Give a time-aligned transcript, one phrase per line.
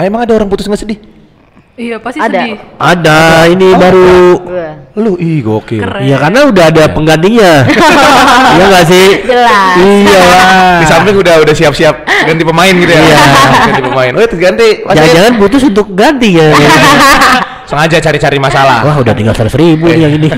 [0.00, 0.96] Ah, emang ada orang putus nggak sedih?
[1.76, 2.40] Iya pasti Ada.
[2.40, 2.56] sedih.
[2.80, 3.20] Ada
[3.52, 4.68] ini baru Gua.
[4.96, 5.84] Lu ih gokil.
[5.84, 6.08] Keren.
[6.08, 7.52] Ya karena udah ada penggantinya.
[8.56, 9.06] Iya nggak sih?
[9.28, 9.76] Jelas.
[9.76, 10.80] Iya lah.
[10.80, 13.00] Di samping udah udah siap-siap ganti pemain gitu ya.
[13.04, 13.22] Iya.
[13.68, 14.12] ganti pemain.
[14.16, 14.68] Oh, ganti.
[14.88, 16.48] Jangan-jangan putus untuk ganti ya.
[17.68, 18.80] Sengaja cari-cari masalah.
[18.88, 20.32] Wah udah tinggal seratus ribu nih yang ini.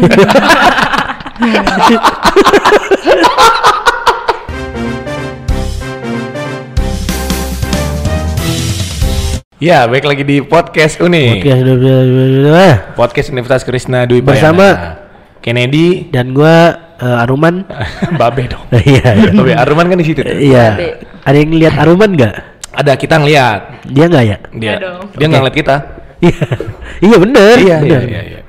[9.63, 11.39] Ya, baik lagi di podcast Uni.
[11.39, 12.99] Sudah.
[12.99, 14.99] Podcast Universitas Krishna Dwi Bersama
[15.39, 17.63] Kennedy Dan gua eh, Aruman.
[18.19, 18.67] Babe dong.
[18.75, 19.15] Iya.
[19.15, 19.31] iya.
[19.31, 20.19] Babe Arman kan di situ.
[20.19, 20.35] tuh.
[20.35, 20.99] Iya.
[21.23, 22.35] Ada yang lihat Aruman nggak?
[22.75, 24.37] Ada kita ngeliat Dia nggak ya?
[24.51, 24.67] dia.
[24.67, 25.03] Iya dong.
[25.15, 25.77] Dia nggak ngeliat kita.
[26.19, 26.43] Iya.
[27.07, 27.55] Iya bener.
[27.63, 28.03] Iya, iya, bener.
[28.03, 28.41] iya, iya.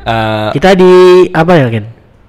[0.00, 0.92] Eh, Kita di
[1.28, 1.84] apa ya Ken?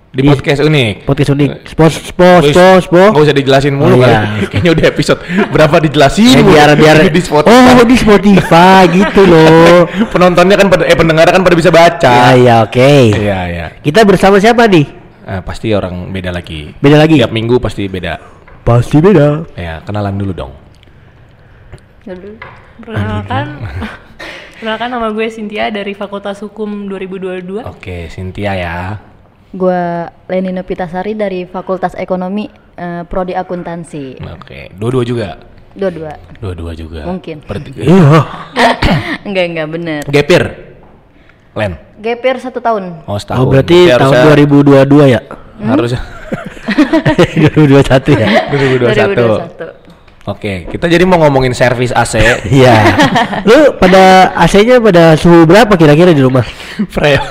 [0.09, 1.05] Di podcast unik.
[1.05, 1.49] podcast unik.
[1.67, 3.09] Spos spos spos spos.
[3.13, 4.09] Nggak usah dijelasin mulu Oh, kali.
[4.09, 4.21] iya.
[4.49, 6.49] Kayaknya udah episode berapa dijelasin Eh, mulu.
[6.49, 7.53] biar biar di Spotify.
[7.53, 9.85] Oh di Spotify gitu loh.
[10.13, 12.33] Penontonnya kan pada, eh pendengar kan pada bisa baca.
[12.33, 12.91] Ya ya oke.
[13.13, 13.65] Iya, iya.
[13.77, 14.85] Kita bersama siapa nih?
[15.29, 16.73] Eh, pasti orang beda lagi.
[16.75, 17.21] Beda lagi.
[17.21, 18.17] Tiap minggu pasti beda.
[18.59, 19.45] Pasti beda.
[19.53, 20.53] Ya, kenalan dulu dong.
[22.79, 23.45] Perkenalkan,
[24.57, 27.61] perkenalkan nama gue Cynthia dari Fakultas Hukum 2022.
[27.61, 28.77] Oke, Cynthia ya.
[29.49, 34.21] Gua Leni Nopitasari dari Fakultas Ekonomi eh, Prodi Akuntansi.
[34.21, 35.29] Oke, dua-dua juga.
[35.73, 36.13] Dua-dua.
[36.37, 37.01] Dua-dua juga.
[37.05, 37.41] Mungkin.
[37.79, 38.21] Iya.
[39.25, 40.01] enggak enggak bener.
[40.05, 40.43] Gapir.
[41.57, 41.73] Len.
[41.97, 43.03] GPR satu tahun.
[43.03, 43.41] Oh, setahun.
[43.41, 45.21] Oh berarti tahun harusnya- 2022 ya?
[45.59, 45.99] Harusnya
[47.51, 48.27] 2021 ya?
[48.53, 49.78] 2021.
[50.21, 52.19] Oke, kita jadi mau ngomongin servis AC.
[52.51, 52.75] Iya.
[53.43, 56.43] Lu pada AC-nya pada suhu berapa kira-kira di rumah?
[56.93, 57.23] Freya.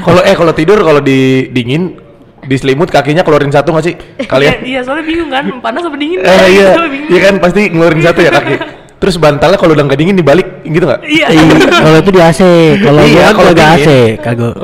[0.00, 1.96] Kalau eh kalau tidur kalau di dingin
[2.40, 4.52] di selimut kakinya keluarin satu nggak sih Iya, kalian?
[4.62, 6.22] iya, soalnya bingung kan, panas apa dingin?
[6.22, 7.10] Eh iya, Soalnya bingung.
[7.10, 8.54] iya kan pasti ngeluarin satu ya kaki.
[9.06, 11.06] Terus bantalnya kalau udah nggak dingin dibalik gitu nggak?
[11.06, 11.26] Iya.
[11.30, 11.42] Iya,
[11.78, 12.40] kalau itu di AC,
[12.82, 14.54] kalau Iya, gua kalau kagak AC, kagak.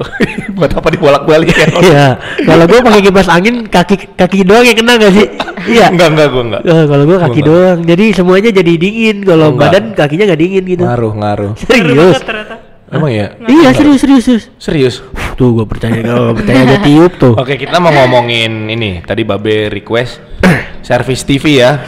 [0.58, 1.66] Buat apa dibolak-balik ya?
[1.86, 2.06] Iya,
[2.42, 5.30] kalau gua pakai kipas angin kaki kaki doang yang kena gak sih?
[5.70, 5.94] Iya.
[5.94, 6.62] Enggak enggak gua enggak.
[6.66, 9.16] Eh, kalau gua kaki Gua doang, jadi semuanya jadi dingin.
[9.22, 10.82] Kalau badan kakinya nggak dingin gitu.
[10.82, 11.52] Ngaruh ngaruh.
[11.62, 11.94] Serius?
[11.94, 12.71] banget ternyata.
[12.92, 13.32] Emang ya?
[13.40, 14.44] Iya serius serius serius.
[14.60, 14.94] Serius.
[15.32, 17.32] Tuh gua percaya kalau nggak percaya aja tiup tuh.
[17.34, 19.00] Oke, kita mau ngomongin ini.
[19.00, 20.20] Tadi Babe request
[20.86, 21.80] servis TV ya.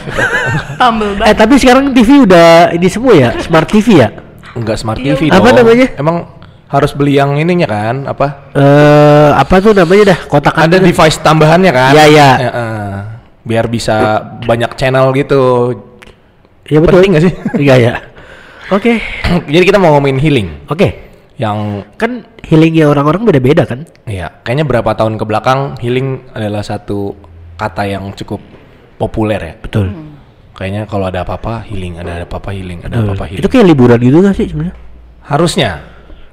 [0.75, 4.09] Tambel Eh tapi sekarang TV udah ini semua ya, smart TV ya.
[4.57, 5.13] Enggak smart Iya.
[5.13, 5.61] TV Apa dong.
[5.61, 5.87] namanya?
[5.93, 6.17] Emang
[6.65, 7.95] harus beli yang ininya kan?
[8.09, 8.27] Apa?
[8.57, 11.91] Eh apa tuh namanya dah kotakan Ada device tambahannya kan?
[11.93, 12.29] Iya, iya.
[12.33, 12.95] Ya, eh,
[13.45, 13.95] biar bisa
[14.41, 15.69] banyak channel gitu.
[16.65, 16.97] Iya betul.
[16.97, 17.33] Penting nggak sih?
[17.61, 17.93] Iya ya.
[18.69, 18.97] Oke.
[19.53, 20.47] Jadi kita mau ngomongin healing.
[20.65, 20.87] Oke.
[21.35, 22.11] Yang Kan
[22.41, 23.83] healingnya orang-orang beda-beda kan?
[24.05, 27.11] ya kayaknya berapa tahun ke belakang healing adalah satu
[27.55, 28.39] kata yang cukup
[28.95, 29.53] populer ya.
[29.59, 29.91] Betul.
[30.55, 33.43] Kayaknya kalau ada apa-apa healing, ada apa-apa healing, ada apa-apa healing.
[33.43, 34.75] Itu kayak liburan gitu gak sih sebenarnya?
[35.25, 35.81] harusnya.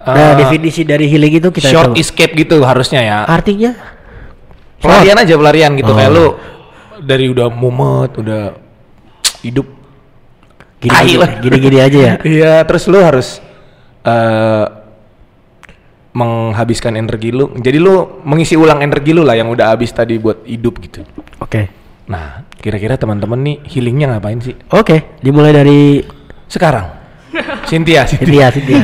[0.03, 1.99] Nah, eh, definisi dari healing itu kita short tahu.
[1.99, 3.19] escape gitu harusnya ya.
[3.25, 3.73] Artinya
[4.79, 5.97] pelarian aja pelarian gitu Oh.
[5.97, 6.27] kayak lu
[7.01, 8.55] dari udah mumet, udah
[9.41, 9.67] hidup
[10.83, 12.15] gini-gini, gini-gini aja ya.
[12.27, 13.39] Iya, terus lu harus
[14.03, 14.67] eh
[16.13, 17.57] menghabiskan energi lu.
[17.57, 21.01] Jadi lu mengisi ulang energi lu lah yang udah habis tadi buat hidup gitu.
[21.41, 21.73] Oke.
[22.05, 24.53] Nah, kira-kira teman-teman nih healingnya ngapain sih?
[24.77, 26.05] Oke, dimulai dari
[26.53, 26.85] Sekarang.
[27.71, 28.53] Cynthia, Cynthia.
[28.53, 28.81] Cynthia,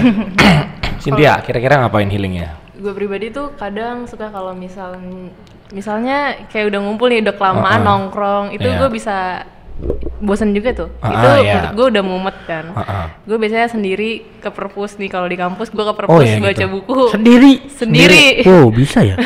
[0.96, 1.32] Cynthia.
[1.44, 2.56] Kira-kira ngapain healingnya?
[2.80, 4.96] Gue pribadi tuh kadang suka kalau misal
[5.68, 7.88] misalnya kayak udah ngumpul nih udah kelamaan Uh-uh.
[8.08, 8.80] nongkrong itu Iya.
[8.80, 9.44] gue bisa
[10.18, 11.52] bosen juga tuh Ah, itu ah, iya.
[11.54, 13.06] menurut gue udah mumet kan Uh-uh.
[13.22, 16.54] gue biasanya sendiri ke perpus nih kalau di kampus gue ke perpus Oh, iya baca
[16.56, 16.66] gitu.
[16.68, 17.52] buku Sendiri.
[17.70, 19.16] sendiri Oh, bisa ya?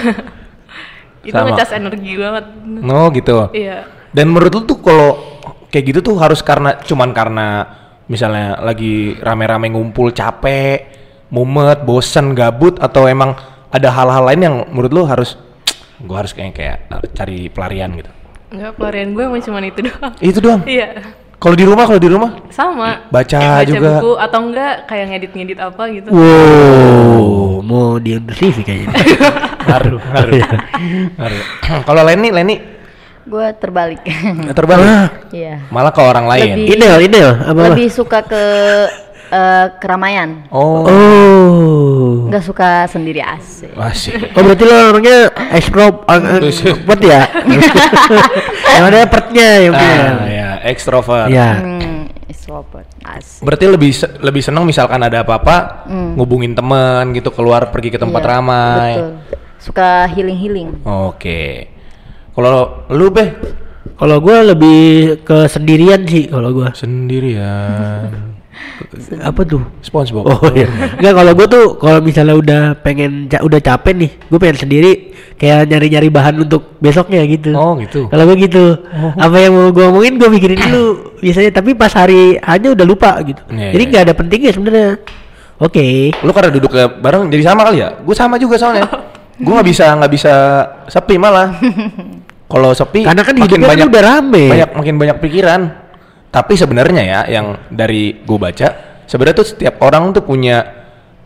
[1.22, 1.50] itu Sama.
[1.50, 2.44] ngecas energi banget
[2.84, 3.48] Oh, gitu.
[3.52, 5.10] iya Dan menurut lu tuh kalau
[5.66, 7.47] kayak gitu tuh harus karena cuman karena
[8.04, 10.84] misalnya lagi rame-rame ngumpul capek,
[11.28, 13.32] mumet, bosen, gabut atau emang
[13.72, 15.41] ada hal-hal lain yang menurut lu harus
[16.04, 16.76] gua harus kayak kayak
[17.14, 18.12] cari pelarian gitu.
[18.52, 20.60] Enggak, pelarian gue emang cuma itu doang Itu doang.
[20.64, 20.88] iya
[21.34, 23.90] Kalau di rumah, kalau di rumah sama Baca Kayak juga.
[23.98, 27.25] buku atau enggak kayak ngedit-ngedit apa gitu Wow,
[27.60, 28.93] mau di TV kayaknya.
[29.66, 30.34] ngaruh, ngaruh.
[31.16, 31.43] ngaruh.
[31.87, 32.56] Kalau Leni, Leni
[33.22, 34.02] Gua terbalik.
[34.50, 35.31] terbalik.
[35.31, 35.62] Iya.
[35.69, 36.58] Malah ke orang lain.
[36.58, 37.32] Lebih- Ideal, ideal.
[37.40, 37.60] Apa?
[37.70, 38.43] Lebih suka ke
[39.31, 40.43] eh, keramaian.
[40.50, 41.81] Oh, Oh.
[42.32, 43.76] Nggak suka sendiri asik.
[43.76, 44.17] masih.
[44.32, 45.19] Oh berarti lo orangnya
[45.52, 46.00] ekstro
[46.40, 47.29] expert ya?
[48.75, 50.00] yang ada pertnya yang punya.
[50.00, 51.29] Ah, ya, ekstrovert.
[51.29, 51.61] Ya.
[51.61, 52.88] Hmm, extrovert.
[53.02, 53.44] Asik.
[53.44, 55.84] Berarti lebih se- lebih seneng misalkan ada apa-apa
[56.17, 58.93] ngubungin temen gitu keluar pergi ke tempat Iya, ramai.
[58.96, 59.12] Betul.
[59.58, 60.82] Suka healing-healing.
[60.82, 61.69] Oke.
[62.32, 63.61] Kalau lu beh
[63.93, 64.81] Kalau gue lebih
[65.23, 66.67] ke sendirian sih kalau gue.
[66.75, 68.31] sendirian.
[69.20, 69.62] Apa tuh?
[69.81, 70.25] SpongeBob.
[70.26, 70.67] Oh iya.
[70.99, 74.93] Enggak kalau gue tuh kalau misalnya udah pengen ca- udah capek nih, gue pengen sendiri
[75.37, 77.50] kayak nyari-nyari bahan untuk besoknya gitu.
[77.53, 78.06] Oh, gitu.
[78.06, 78.79] Kalau gue gitu,
[79.14, 80.85] apa yang mau gue omongin gue mikirin dulu
[81.25, 83.43] biasanya, tapi pas hari aja udah lupa gitu.
[83.49, 83.91] Iya, Jadi iya.
[83.91, 84.91] nggak ada pentingnya sebenarnya.
[85.58, 86.11] Oke.
[86.20, 87.94] Lu karena duduk bareng jadi sama kali ya?
[87.99, 88.87] Gue sama juga soalnya.
[89.32, 90.32] gue nggak bisa nggak bisa
[90.87, 91.55] sepi malah.
[92.53, 94.44] Kalau sepi, Karena kan makin hidupnya kan banyak udah rame.
[94.53, 95.61] Banyak makin banyak pikiran.
[96.32, 98.69] Tapi sebenarnya ya, yang dari gue baca,
[99.05, 100.64] sebenarnya tuh setiap orang tuh punya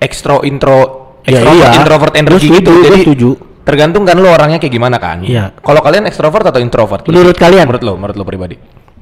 [0.02, 1.70] ekstro intro, Ya, extrovert, iya.
[1.82, 2.72] introvert energi setuju, gitu.
[2.86, 3.28] Jadi setuju.
[3.66, 5.26] tergantung kan lu orangnya kayak gimana kan.
[5.26, 5.58] Iya.
[5.58, 7.02] Kalau kalian ekstrovert atau introvert?
[7.10, 7.66] Menurut kalian?
[7.66, 8.54] Menurut lo, menurut lo pribadi.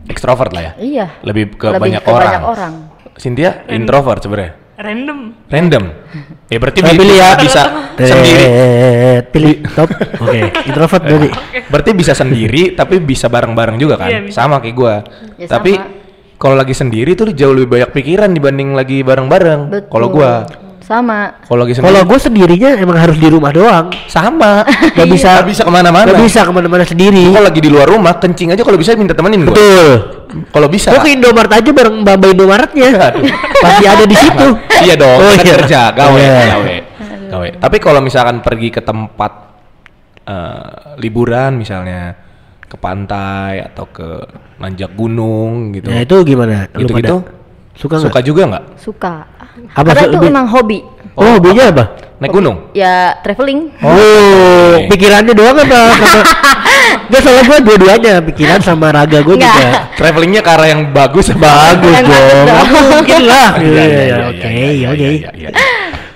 [0.09, 0.73] Ekstrovert lah ya.
[0.81, 1.07] Iya.
[1.21, 2.25] Lebih ke Lebih banyak ke orang.
[2.25, 2.73] banyak orang.
[3.21, 4.53] Cynthia introvert sebenarnya.
[4.75, 5.19] Random.
[5.47, 5.85] Random.
[6.51, 7.31] Ya berarti bi- pilih ya.
[7.39, 7.63] bisa
[7.95, 8.47] sendiri.
[9.31, 9.89] Pilih top.
[10.19, 11.31] Oke, introvert berarti.
[11.71, 14.11] Berarti bisa sendiri tapi bisa bareng-bareng juga kan?
[14.11, 14.95] Iya, sama kayak gua.
[15.39, 15.79] Ya, tapi
[16.37, 19.87] kalau lagi sendiri tuh jauh lebih banyak pikiran dibanding lagi bareng-bareng.
[19.87, 20.43] Kalau gua
[20.85, 21.41] sama.
[21.41, 23.89] kalau lagi sendiri Kalau gue sendirinya emang harus di rumah doang.
[24.07, 24.61] sama.
[24.97, 26.07] Gak bisa Nggak bisa ke mana-mana.
[26.07, 27.25] Gak bisa ke mana-mana sendiri.
[27.27, 29.57] Kalau lagi di luar rumah kencing aja kalau bisa minta temenin gua.
[29.57, 29.89] Betul.
[30.47, 30.93] Kalau bisa.
[30.93, 32.89] Gue ke Indomaret aja bareng Mbak Mbak Indomaretnya.
[33.57, 34.47] Pasti ada di situ.
[34.85, 35.55] iya dong, Oh, kan iya.
[35.57, 36.45] kerja, gawe, Iya.
[36.53, 36.75] gawe,
[37.33, 37.49] gawe.
[37.59, 39.33] Tapi kalau misalkan pergi ke tempat
[40.23, 42.17] eh, liburan misalnya
[42.65, 44.09] ke pantai atau ke
[44.57, 45.89] nanjak gunung gitu.
[45.89, 46.67] Nah itu gimana?
[46.73, 47.17] Lu Gitu-gitu.
[47.23, 47.43] pada
[47.75, 48.25] Suka Suka nggak?
[48.25, 48.65] juga nggak?
[48.79, 49.15] Suka.
[49.71, 50.79] Apa Karena itu lebih- emang hobi.
[51.15, 51.85] Oh, hobinya apa?
[52.17, 52.57] Naik gunung?
[52.73, 53.71] Ya traveling.
[53.79, 53.95] Oh,
[54.75, 54.91] oke.
[54.91, 55.81] pikirannya doang apa?
[56.01, 56.23] Sama...
[57.05, 59.93] Gak soalnya gue dua-duanya pikiran sama raga gue juga.
[59.95, 62.47] Travelingnya ke arah yang bagus Bagus Yang dong.
[62.89, 63.49] mungkin lah.
[63.61, 64.17] Iya, iya, Iya,
[64.73, 65.51] iya, Oke, oke.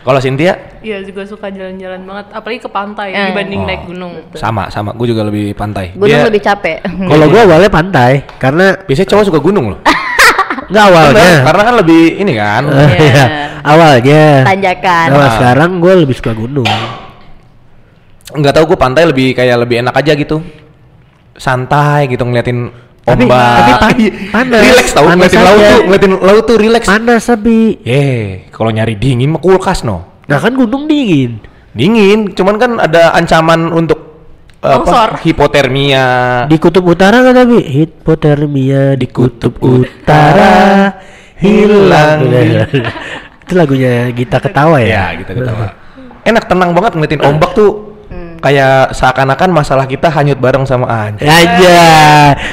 [0.01, 3.29] Kalau Cynthia Iya juga suka jalan-jalan banget, apalagi ke pantai Eh.
[3.29, 3.67] dibanding Oh.
[3.67, 4.13] naik gunung.
[4.33, 5.91] sama sama, gue juga lebih pantai.
[5.93, 6.79] Gunung Dia- lebih capek.
[6.87, 9.79] Kalau gue awalnya pantai karena biasanya cowok suka gunung loh.
[10.69, 11.13] nggak awalnya.
[11.17, 12.63] Bener, karena kan lebih ini kan.
[12.69, 13.25] Eh, Iya.
[13.63, 14.25] awalnya.
[14.45, 15.07] Tanjakan.
[15.09, 15.31] Nah, Ah.
[15.35, 16.69] sekarang gue lebih suka gunung.
[18.29, 20.45] Nggak tahu gue pantai lebih kayak lebih enak aja gitu.
[21.33, 22.69] Santai gitu ngeliatin
[23.01, 23.57] Tapi- ombak.
[23.57, 24.13] tapi pan- Iya.
[24.29, 24.61] panas.
[24.61, 25.69] Relax tau Panas ngeliatin laut aja.
[25.69, 26.83] tuh, ngeliatin laut tuh relax.
[26.85, 27.59] Panas tapi.
[27.83, 30.21] Eh, kalau nyari dingin mah kulkas no.
[30.25, 31.41] Nah kan gunung dingin.
[31.71, 34.08] Dingin, cuman kan ada ancaman untuk.
[34.59, 35.23] Apa?
[35.23, 36.07] Hipotermia.
[36.51, 40.99] Di kutub utara kan tapi hipotermia di kutub utara
[41.39, 42.27] hilang.
[43.49, 45.23] Itu lagunya Gita ketawa Ya, ya.
[45.23, 45.73] gitu ketawa.
[46.27, 47.73] Enak tenang banget ngeliatin ombak tuh.
[48.39, 51.27] Kayak seakan-akan masalah kita hanyut bareng sama anjing.
[51.27, 51.79] Aja.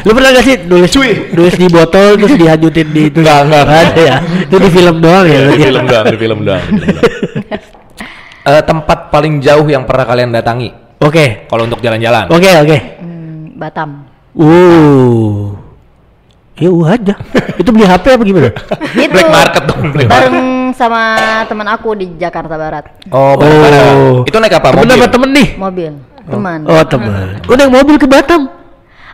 [0.01, 0.89] Lu pernah gak sih nulis
[1.29, 3.21] nulis di botol terus dihanyutin di itu?
[3.21, 3.63] Enggak, enggak.
[3.69, 4.17] Nggak ada ya.
[4.49, 5.39] Itu di film doang ya.
[5.45, 5.61] berarti?
[5.61, 6.61] film doang, di film doang.
[6.65, 6.89] di film
[7.45, 7.61] doang.
[8.45, 10.69] Eh, tempat paling jauh yang pernah kalian datangi
[10.99, 11.45] Oke.
[11.45, 12.25] kalau untuk jalan-jalan.
[12.27, 12.77] Oke, oke.
[12.99, 13.89] Hmm, Batam.
[14.31, 15.55] Uh.
[16.55, 17.15] Ya uh aja.
[17.61, 18.49] Itu beli HP apa gimana?
[18.95, 20.11] Itu Black market dong, black market.
[20.31, 20.37] bareng
[20.71, 21.01] sama
[21.47, 22.85] teman aku di Jakarta Barat.
[23.09, 24.23] Oh, bareng-bareng.
[24.23, 24.67] Itu naik apa?
[24.71, 24.95] Temen Mobil?
[24.95, 25.47] apa temen nih?
[25.55, 25.91] Mobil.
[26.25, 26.59] Teman.
[26.63, 27.27] Oh teman.
[27.43, 28.47] Oh naik mobil ke Batam.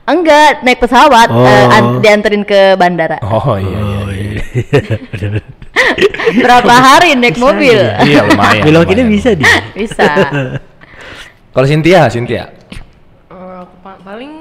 [0.02, 1.46] Enggak, naik pesawat Oh.
[1.46, 3.18] eh, an- dianterin ke bandara.
[3.22, 4.02] Oh iya iya.
[4.14, 5.42] iya.
[6.42, 7.78] Berapa hari naik mobil?
[7.78, 8.64] Iya lumayan.
[8.66, 9.66] Belok ini bisa dia.
[9.74, 10.08] Bisa.
[11.52, 12.44] Kalau Cynthia, Cynthia.
[13.28, 14.32] Eh, pa- paling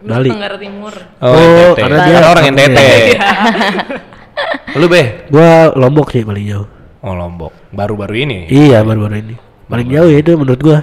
[0.00, 0.30] Nusa Bali.
[0.30, 0.94] Tenggara Timur.
[1.18, 2.78] Oh, Oh, karena dia- orang NTT.
[4.80, 5.26] Lu be?
[5.28, 6.66] Gua Lombok sih paling jauh.
[7.00, 7.52] Oh Lombok.
[7.70, 8.38] Baru-baru ini.
[8.46, 9.34] Iya baru-baru ini.
[9.66, 10.78] Paling jauh ya itu menurut gua.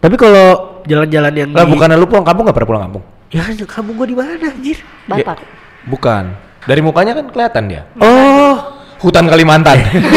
[0.00, 3.04] Tapi kalau jalan-jalan yang Lah di- bukannya lu pulang kampung nggak pernah pulang kampung?
[3.30, 4.78] Ya kamu gua di mana anjir?
[5.04, 5.38] Batak.
[5.86, 6.24] Bukan.
[6.66, 7.82] Dari mukanya kan kelihatan dia.
[8.00, 8.56] Oh.
[8.96, 9.76] Hutan Kalimantan.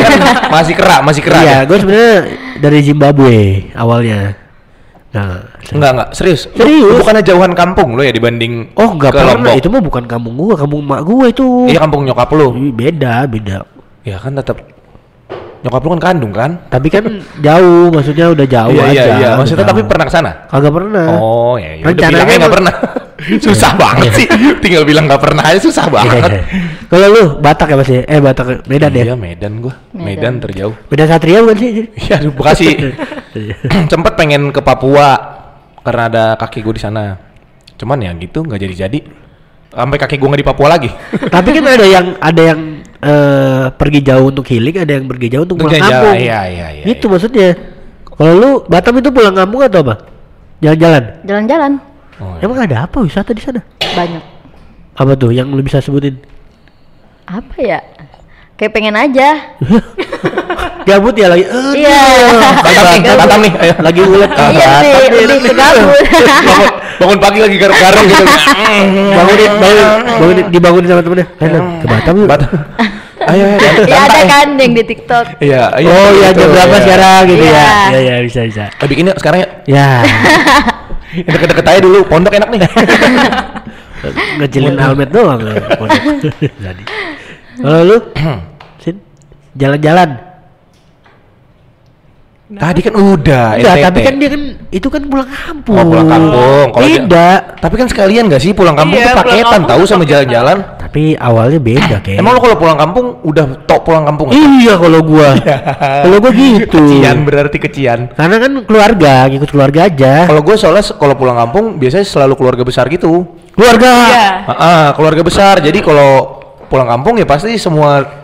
[0.55, 1.43] Masih kerak, masih kerak.
[1.43, 1.67] Iya, ya?
[1.67, 2.15] gua sebenarnya
[2.57, 3.35] dari Zimbabwe
[3.75, 4.33] awalnya.
[5.09, 6.45] Nah, Enggak enggak, serius.
[6.51, 6.85] Lu- Serius?
[6.85, 9.33] lu bukannya jauhan kampung lo ya dibanding oh nggak ke pernah.
[9.33, 9.53] Lombok?
[9.55, 11.65] Itu mah bukan kampung gua, kampung mak gua itu.
[11.65, 12.53] Iya kampung nyokap lu.
[12.55, 13.65] Ih, Beda, beda.
[14.01, 14.61] Ya kan tetap
[15.59, 16.61] nyokap lu kan kandung kan?
[16.67, 17.03] Tapi kan
[17.35, 18.93] jauh, maksudnya udah jauh iya aja.
[18.93, 19.29] iya iya.
[19.33, 19.89] Maksudnya tapi jauh.
[19.89, 20.31] pernah ke sana?
[20.45, 21.05] Kagak pernah.
[21.15, 22.75] Oh ya, ya udah Rencananya bilangnya nggak emang- pernah.
[23.43, 24.27] susah banget sih.
[24.63, 26.21] Tinggal bilang nggak pernah aja susah banget.
[26.85, 27.97] Kalau lu Batak ya pasti?
[27.99, 29.03] Eh Batak Medan ya?
[29.09, 29.73] Iya Medan gua.
[29.91, 30.33] Medan, Medan.
[30.39, 30.73] terjauh.
[30.87, 31.69] Medan Satria bukan sih?
[31.97, 32.65] Iya, Bekasi.
[33.91, 35.37] Sempet pengen ke Papua
[35.79, 37.17] karena ada kaki gue di sana.
[37.75, 38.99] Cuman ya gitu nggak jadi-jadi.
[39.69, 40.89] Sampai kaki gue nggak di Papua lagi.
[41.35, 42.59] Tapi kan ada yang ada yang
[42.99, 46.15] eh, pergi jauh untuk healing, ada yang pergi jauh untuk Untuk pulang kampung.
[46.17, 47.11] iya, iya, iya, Itu iya.
[47.13, 47.49] maksudnya.
[48.19, 49.95] Kalau lu Batam itu pulang kampung atau apa?
[50.59, 51.03] Jalan-jalan.
[51.23, 51.73] Jalan-jalan
[52.19, 52.43] Oh, iya.
[52.43, 53.63] Emang ada apa wisata di sana?
[53.79, 54.19] banyak.
[54.99, 56.19] Apa tuh yang lu bisa sebutin?
[57.23, 57.79] Apa ya?
[58.59, 59.55] Kayak pengen aja.
[60.89, 61.45] Gabut ya lagi.
[61.45, 61.73] Aduh.
[61.77, 62.01] Iya.
[63.13, 63.73] Batam nih, ayo.
[63.77, 64.31] Lagi ulet.
[64.33, 65.25] Ah, Iya sih, nih.
[66.49, 68.25] bangun, bangun pagi lagi garuk-garuk gitu.
[69.13, 71.27] bangunin, bangunin, bangunin, dibangunin sama temennya.
[71.37, 72.27] Nan, ke Batam yuk.
[72.27, 72.49] Batam.
[73.29, 75.37] Ayo, ayo, Ya ada kan yang di TikTok.
[75.43, 75.91] Iya, iya.
[75.91, 76.83] oh iya jam berapa iya.
[76.87, 77.51] sekarang gitu ya?
[77.53, 77.67] Iya.
[77.69, 78.65] Iya iya bisa bisa.
[78.73, 79.49] Eh, bikin yuk sekarang ya.
[79.69, 79.89] Ya.
[81.25, 82.61] Yang Deket-deket aja dulu, pondok enak nih.
[84.39, 85.41] Ngecilin helmet doang.
[85.41, 86.01] ya, pondok.
[86.37, 86.83] Jadi.
[87.59, 87.97] Kalau lu,
[88.77, 89.01] Sin,
[89.57, 90.28] jalan-jalan.
[92.49, 93.85] Tadi kan udah, Enggak, NTT.
[93.85, 94.41] tapi kan dia kan
[94.73, 95.77] itu kan pulang kampung.
[95.77, 96.65] Oh, pulang kampung.
[96.73, 97.29] Kalau dia- Beda.
[97.61, 100.57] Tapi kan sekalian gak sih pulang kampung Iya, tuh paketan tahu sama jalan-jalan.
[100.81, 102.17] Tapi awalnya beda kayak.
[102.17, 104.33] Emang lo kalau pulang kampung udah tok pulang kampung?
[104.33, 105.37] Iya kalau gua.
[106.09, 106.81] kalau gua gitu.
[106.81, 107.99] Kecian berarti kecian.
[108.17, 110.25] Karena kan keluarga, ngikut keluarga aja.
[110.25, 113.29] Kalau gue soalnya kalau pulang kampung biasanya selalu keluarga besar gitu.
[113.53, 113.93] Keluarga.
[114.09, 114.25] Iya.
[114.49, 115.61] Ah, ah, keluarga besar.
[115.61, 118.18] Jadi kalau pulang kampung ya pasti semua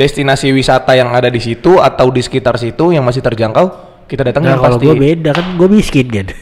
[0.00, 3.68] destinasi wisata yang ada di situ atau di sekitar situ yang masih terjangkau
[4.06, 4.86] kita datangin Nah, kalau pasti.
[4.86, 6.26] gua beda kan gua miskin kan.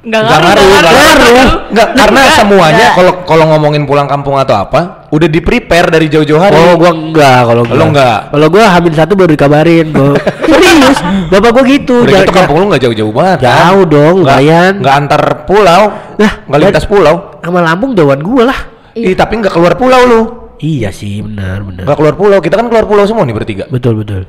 [0.00, 1.28] Nggak Nggak ngaruh, ngaruh, nggak ngaruh.
[1.28, 1.50] ngaruh.
[1.70, 2.92] Nggak, karena semuanya Nggak.
[2.96, 6.56] kalau kalau ngomongin pulang kampung atau apa, udah di prepare dari jauh-jauh hari.
[6.56, 7.76] Oh, gua enggak kalau gua.
[7.76, 8.18] Lo enggak?
[8.26, 10.16] Kalau gua hamil satu baru dikabarin, gua.
[10.48, 11.94] Serius, bapak gua gitu.
[12.00, 13.52] Udah gitu ja- kampung lu nggak jauh-jauh banget kan?
[13.52, 14.72] Jauh dong, Nggak- lumayan.
[14.80, 15.82] Nggak antar pulau,
[16.16, 17.14] Lah, nggak lintas pulau.
[17.38, 18.58] sama Lampung jauhan gua lah.
[18.96, 20.20] Ih, tapi nggak keluar pulau lu.
[20.60, 21.88] Iya sih, benar benar.
[21.88, 22.38] Nggak keluar pulau.
[22.38, 23.64] Kita kan keluar pulau semua nih bertiga.
[23.66, 24.28] Betul betul.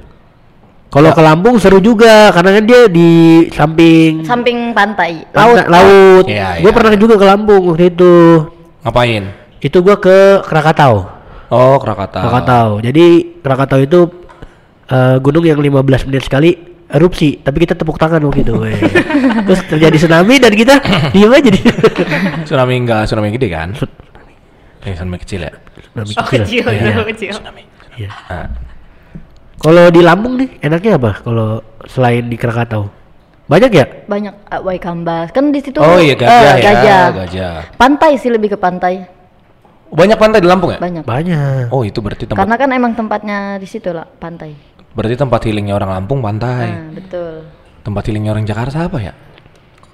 [0.88, 3.10] Kalau ke Lampung seru juga karena kan dia di
[3.52, 5.68] samping Samping pantai, pantai- laut.
[5.72, 6.26] laut.
[6.28, 6.76] Iya, Gua iya.
[6.76, 8.16] pernah juga ke Lampung waktu itu.
[8.84, 9.24] Ngapain?
[9.60, 11.08] Itu gua ke Krakatau.
[11.48, 12.24] Oh, Krakatau.
[12.28, 12.68] Krakatau.
[12.84, 13.06] Jadi
[13.40, 14.00] Krakatau itu
[14.88, 16.52] eh, gunung yang 15 menit sekali
[16.92, 18.52] erupsi, tapi kita tepuk tangan waktu itu.
[19.48, 20.76] Terus terjadi tsunami dan kita
[21.16, 21.60] diem aja di
[22.44, 23.72] Tsunami enggak, tsunami gede kan?
[24.84, 25.56] Eh, tsunami kecil ya.
[25.92, 26.42] Tsunami Oh kecil.
[26.42, 26.90] kecil, Iya.
[26.90, 27.32] itu kecil.
[27.36, 27.64] Tsunami.
[27.96, 28.10] Iya.
[28.28, 28.48] Ah.
[29.56, 31.12] Kalau di Lampung nih enaknya apa?
[31.22, 32.90] Kalau selain di Krakatau?
[33.46, 33.86] Banyak ya?
[34.08, 35.30] Banyak uh, Waikambas.
[35.30, 37.04] Kan di situ Oh iya eh, gajah ya, gajah.
[37.14, 37.54] gajah.
[37.76, 39.06] Pantai sih lebih ke pantai.
[39.92, 40.80] Banyak pantai di Lampung ya?
[40.80, 41.04] Banyak.
[41.04, 41.68] Banyak.
[41.70, 44.56] Oh, itu berarti tempat Karena kan emang tempatnya di situ lah, pantai.
[44.92, 46.68] berarti tempat healingnya orang Lampung pantai.
[46.68, 47.34] Nah, betul.
[47.84, 49.14] Tempat healingnya orang Jakarta apa ya?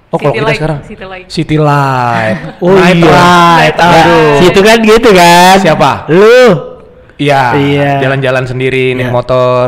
[0.08, 1.26] Oh, kalau City kita Light, sekarang City Light.
[1.28, 2.36] City Light.
[2.64, 3.12] Oh Night iya.
[3.12, 3.74] Light.
[3.76, 4.32] Aduh.
[4.40, 5.56] Situ kan gitu kan?
[5.58, 5.90] Siapa?
[6.08, 6.48] Lu.
[7.14, 7.42] Iya.
[7.54, 7.90] Iya.
[8.00, 9.12] Jalan-jalan sendiri naik Iya.
[9.12, 9.66] motor.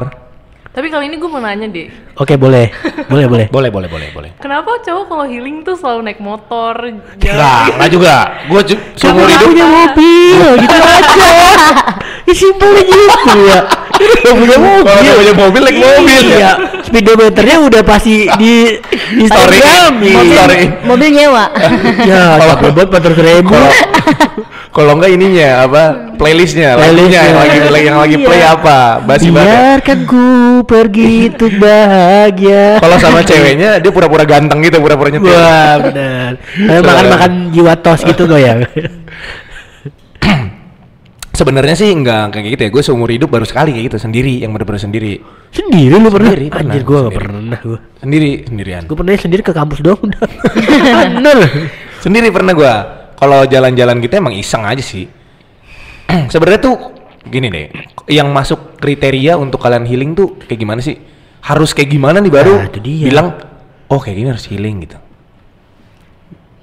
[0.71, 2.71] Tapi kali ini gue mau nanya deh, Oke, boleh.
[3.05, 3.47] boleh, boleh.
[3.53, 4.31] Boleh, boleh, boleh, boleh.
[4.39, 7.67] kenapa cowok kalau healing tuh selalu naik motor, Enggak, jalan?
[7.75, 8.15] enggak juga.
[8.47, 11.31] Gua ju- seumur hidup punya mobil gitu aja.
[12.23, 13.61] Ya simpelnya gitu ya.
[13.99, 14.87] Gak punya mobil.
[14.87, 16.53] Kalau nggak punya mobil, naik mobil ya.
[16.91, 16.99] Iya.
[16.99, 18.53] Speedometernya udah pasti di
[19.19, 19.57] di Story.
[19.57, 20.15] Instagramin.
[20.19, 20.35] Mobil.
[20.35, 20.63] Sorry.
[20.85, 21.45] Mobil nyewa.
[22.11, 23.55] Ya, capek banget 400 ribu.
[23.55, 23.71] Kalau
[24.77, 25.83] kalau enggak ininya apa?
[26.15, 28.27] Playlistnya, lagunya yang lagi yang lagi Iya.
[28.27, 28.79] play apa?
[29.01, 29.49] Basi banget.
[29.49, 30.25] Biarkan ku
[30.65, 32.77] pergi untuk bahagia.
[32.77, 35.33] Kalau sama ceweknya dia pura-pura ganteng gitu, pura-pura nyetir.
[35.33, 36.31] Wah, benar.
[36.45, 38.61] Kayak makan-makan jiwa tos gitu ya.
[41.41, 42.71] Sebenarnya sih enggak kayak gitu ya.
[42.71, 45.25] Gue seumur hidup baru sekali kayak gitu sendiri, yang bener-bener sendiri.
[45.49, 46.37] Sendiri lu pernah?
[46.37, 46.69] Sendiri, pernah.
[46.69, 47.79] Anjir gua gak pernah gua.
[47.97, 48.83] Sendiri, sendirian.
[48.85, 50.21] Gua pernah sendiri ke kampus doang udah.
[51.17, 51.39] Bener.
[52.05, 52.75] Sendiri pernah gua.
[53.17, 55.09] Kalau jalan-jalan gitu emang iseng aja sih.
[56.33, 56.77] Sebenarnya tuh
[57.25, 57.67] gini deh,
[58.13, 61.01] yang masuk kriteria untuk kalian healing tuh kayak gimana sih?
[61.41, 63.09] Harus kayak gimana nih baru Nah, itu dia.
[63.09, 63.33] bilang
[63.89, 64.97] oh kayak gini harus healing gitu.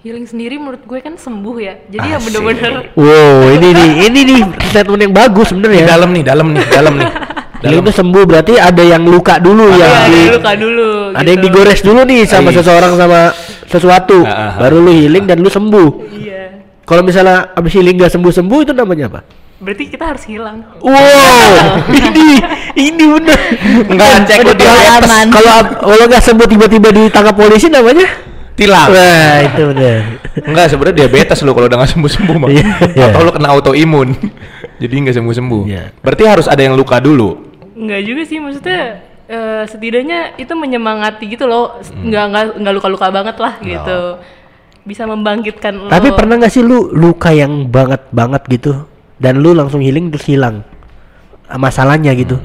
[0.07, 2.31] Healing sendiri menurut gue kan sembuh ya, jadi ya Asik.
[2.31, 4.39] bener-bener Wow, ini nih, ini nih
[4.71, 5.83] statement yang bagus Di sebenarnya.
[5.83, 7.09] dalam nih, dalam nih, dalam nih.
[7.67, 10.89] Healing itu sembuh berarti ada yang luka dulu ya, yang ada di, yang luka dulu.
[11.11, 11.47] ada yang gitu.
[11.51, 12.55] digores dulu nih sama Ais.
[12.55, 13.19] seseorang sama
[13.67, 14.17] sesuatu.
[14.23, 14.51] Ah, ah, ah.
[14.63, 15.89] Baru lu healing dan lu sembuh.
[16.15, 19.21] Iya, Kalau misalnya abis healing gak sembuh-sembuh itu namanya apa?
[19.57, 20.63] berarti kita harus hilang.
[20.79, 21.51] Wow,
[21.99, 22.39] ini
[22.79, 23.39] ini bener.
[23.89, 24.37] Enggak cek.
[25.33, 28.05] Kalau kalau nggak sembuh tiba-tiba ditangkap polisi namanya?
[28.57, 28.89] Tilang.
[28.89, 29.99] Wah, itu bener.
[30.41, 32.49] Enggak, sebenarnya diabetes lu kalau udah nggak sembuh-sembuh mah.
[32.49, 32.65] Iya,
[32.97, 33.05] iya.
[33.13, 34.09] Atau lu kena autoimun.
[34.81, 35.63] Jadi nggak sembuh-sembuh.
[35.69, 35.83] Iya.
[36.01, 37.37] Berarti harus ada yang luka dulu.
[37.77, 38.81] Enggak juga sih, maksudnya
[39.27, 42.09] eh, setidaknya itu menyemangati gitu loh, Hmm.
[42.09, 43.99] nggak nggak nggak luka-luka banget lah gitu.
[44.81, 45.87] Bisa membangkitkan lo.
[45.91, 48.87] Tapi pernah nggak sih lu luka yang banget banget gitu
[49.19, 50.63] dan lu langsung healing terus hilang
[51.47, 52.39] Ah, masalahnya gitu?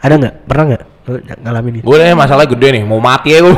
[0.00, 0.34] Ada nggak?
[0.48, 1.84] Pernah nggak Lu ng- ngalamin gitu?
[1.86, 3.54] Gue nih masalah gede nih, mau mati ya gue.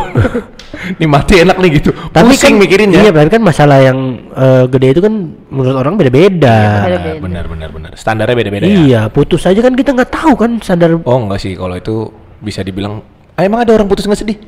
[1.01, 1.91] nih mati enak nih gitu.
[2.13, 3.01] Tapi Pusing kan, mikirinnya.
[3.01, 3.99] Iya, tapi kan masalah yang
[4.37, 5.15] eh, gede itu kan
[5.49, 6.85] menurut orang beda-beda.
[6.85, 7.17] Beda-beda.
[7.17, 7.91] Nah, benar benar benar.
[7.97, 8.77] Standarnya beda-beda ya.
[8.85, 11.01] Iya, putus aja kan kita nggak tahu kan sadar.
[11.03, 13.01] Oh enggak sih kalau itu bisa dibilang
[13.35, 14.39] ah, emang ada orang putus nggak sedih?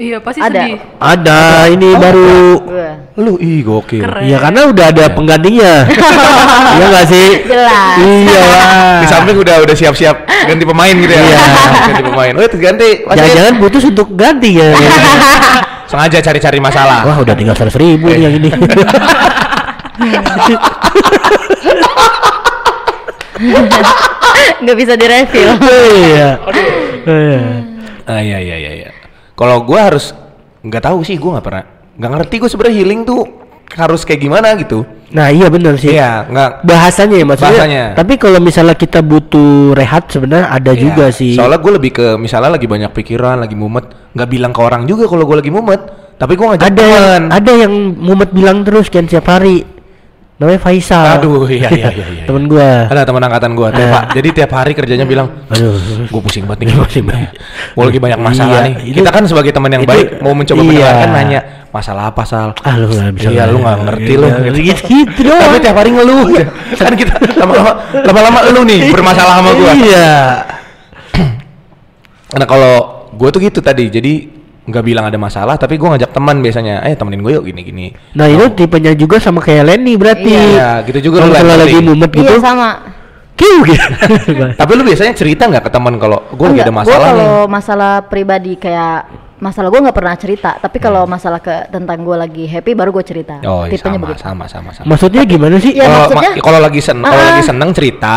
[0.00, 0.48] Iya pasti Ada.
[0.48, 0.76] sedih.
[0.96, 1.40] Ada
[1.76, 2.56] ini baru.
[2.64, 4.00] Wah, Lu ih gokil.
[4.00, 4.24] Keren.
[4.24, 5.72] Iya karena udah ada penggantinya.
[6.70, 7.28] Iya nggak sih?
[7.50, 7.98] Jelas.
[7.98, 8.44] Iya.
[9.02, 11.20] Di samping udah udah siap-siap ganti pemain gitu ya.
[11.20, 11.42] Iya.
[11.92, 12.32] ganti pemain.
[12.38, 12.88] Oh, ganti.
[13.04, 14.70] Jangan-jangan putus untuk ganti ya.
[15.90, 17.02] sengaja cari-cari masalah.
[17.04, 18.50] Wah udah tinggal seratus ribu nih yang ini.
[24.60, 26.36] nggak bisa direfill Iya.
[27.08, 27.40] Iya.
[28.06, 28.99] Ah iya iya iya.
[29.40, 30.12] Kalau gue harus
[30.60, 31.64] nggak tahu sih, gue nggak pernah
[32.00, 33.20] nggak ngerti gue sebenarnya healing tuh
[33.70, 34.82] harus kayak gimana gitu.
[35.14, 35.94] Nah iya benar sih.
[35.94, 36.50] Iya nggak.
[36.66, 37.52] Bahasanya ya maksudnya.
[37.56, 37.84] Bahasanya.
[37.94, 40.80] Tapi kalau misalnya kita butuh rehat sebenarnya ada Iya.
[40.80, 41.34] juga sih.
[41.38, 45.06] Soalnya gue lebih ke misalnya lagi banyak pikiran, lagi mumet, nggak bilang ke orang juga
[45.06, 45.80] kalau gue lagi mumet.
[46.20, 49.79] Tapi gue ngajak ada yang ada yang mumet bilang terus kan setiap hari.
[50.40, 51.20] Namanya Faisal.
[51.20, 52.06] Aduh iya iya iya.
[52.10, 52.24] iya.
[52.24, 52.88] Temen gua.
[52.88, 53.68] Ada teman angkatan gue.
[53.70, 54.08] Ah.
[54.08, 55.76] Jadi tiap hari kerjanya bilang, Aduh.
[56.08, 57.36] gue pusing banget nih pusing banget
[57.70, 60.32] gue lagi banyak masalah Iya, nih itu- kita kan sebagai teman yang itu- baik mau
[60.32, 60.66] mencoba iya.
[60.66, 63.28] mendengarkan nanya masalah apa sal Ah lu nggak bisa.
[63.28, 65.40] iya lu nggak ngerti lu Gitu gitu, gitu doang.
[65.40, 66.26] tapi tiap hari ngeluh
[66.74, 70.10] kan kita lama-lama lama-lama lu nih bermasalah sama gue Iya.
[72.40, 72.72] nah kalau
[73.12, 74.12] gue tuh gitu tadi jadi
[74.62, 77.86] nggak bilang ada masalah tapi gue ngajak teman biasanya eh temenin gue yuk gini gini
[78.12, 80.30] Nah itu tipenya juga sama kayak Lenny berarti.
[80.30, 81.88] Iya, gitu juga Kalau misalnya lagi berarti.
[81.88, 82.24] mumet gitu.
[82.24, 82.68] iya sama
[83.32, 83.88] Kiu gitu.
[84.60, 87.16] tapi lu biasanya cerita nggak ke teman kalau gue lagi Enggak, ada gua masalah nih
[87.18, 88.98] kalau masalah pribadi kayak
[89.40, 93.00] masalah gue nggak pernah cerita tapi kalau masalah ke tentang gue lagi happy baru gue
[93.02, 93.48] cerita Hmm.
[93.50, 95.72] oh iya, tipenya sama, begitu sama sama sama Maksudnya gimana sih?
[95.72, 97.28] Ya, kalau maksudnya- ma- kalau lagi sen kalau Ah.
[97.32, 98.14] lagi seneng cerita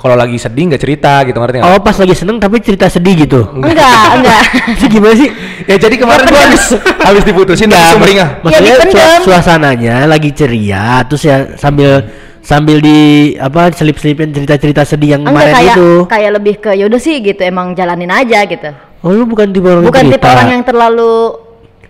[0.00, 3.14] kalau lagi sedih nggak cerita gitu ngerti nggak Oh pas lagi seneng tapi cerita sedih
[3.20, 3.40] gitu.
[3.52, 3.76] enggak
[4.14, 4.42] enggak
[4.80, 5.28] Sih gimana sih?
[5.62, 6.64] ya jadi kemarin gua habis
[6.98, 8.96] habis diputusin Nggak, sumringah Maksudnya dipendam.
[8.96, 12.08] sua- suasananya lagi ceria terus ya sambil
[12.40, 12.98] sambil di
[13.36, 15.90] apa selip-selipin cerita-cerita sedih yang enggak kemarin kayak itu.
[16.08, 19.80] kayak lebih ke yaudah sih gitu emang jalanin aja gitu Oh lu bukan tipe orang
[19.82, 20.32] bukan tipe cerita.
[20.34, 21.12] orang yang terlalu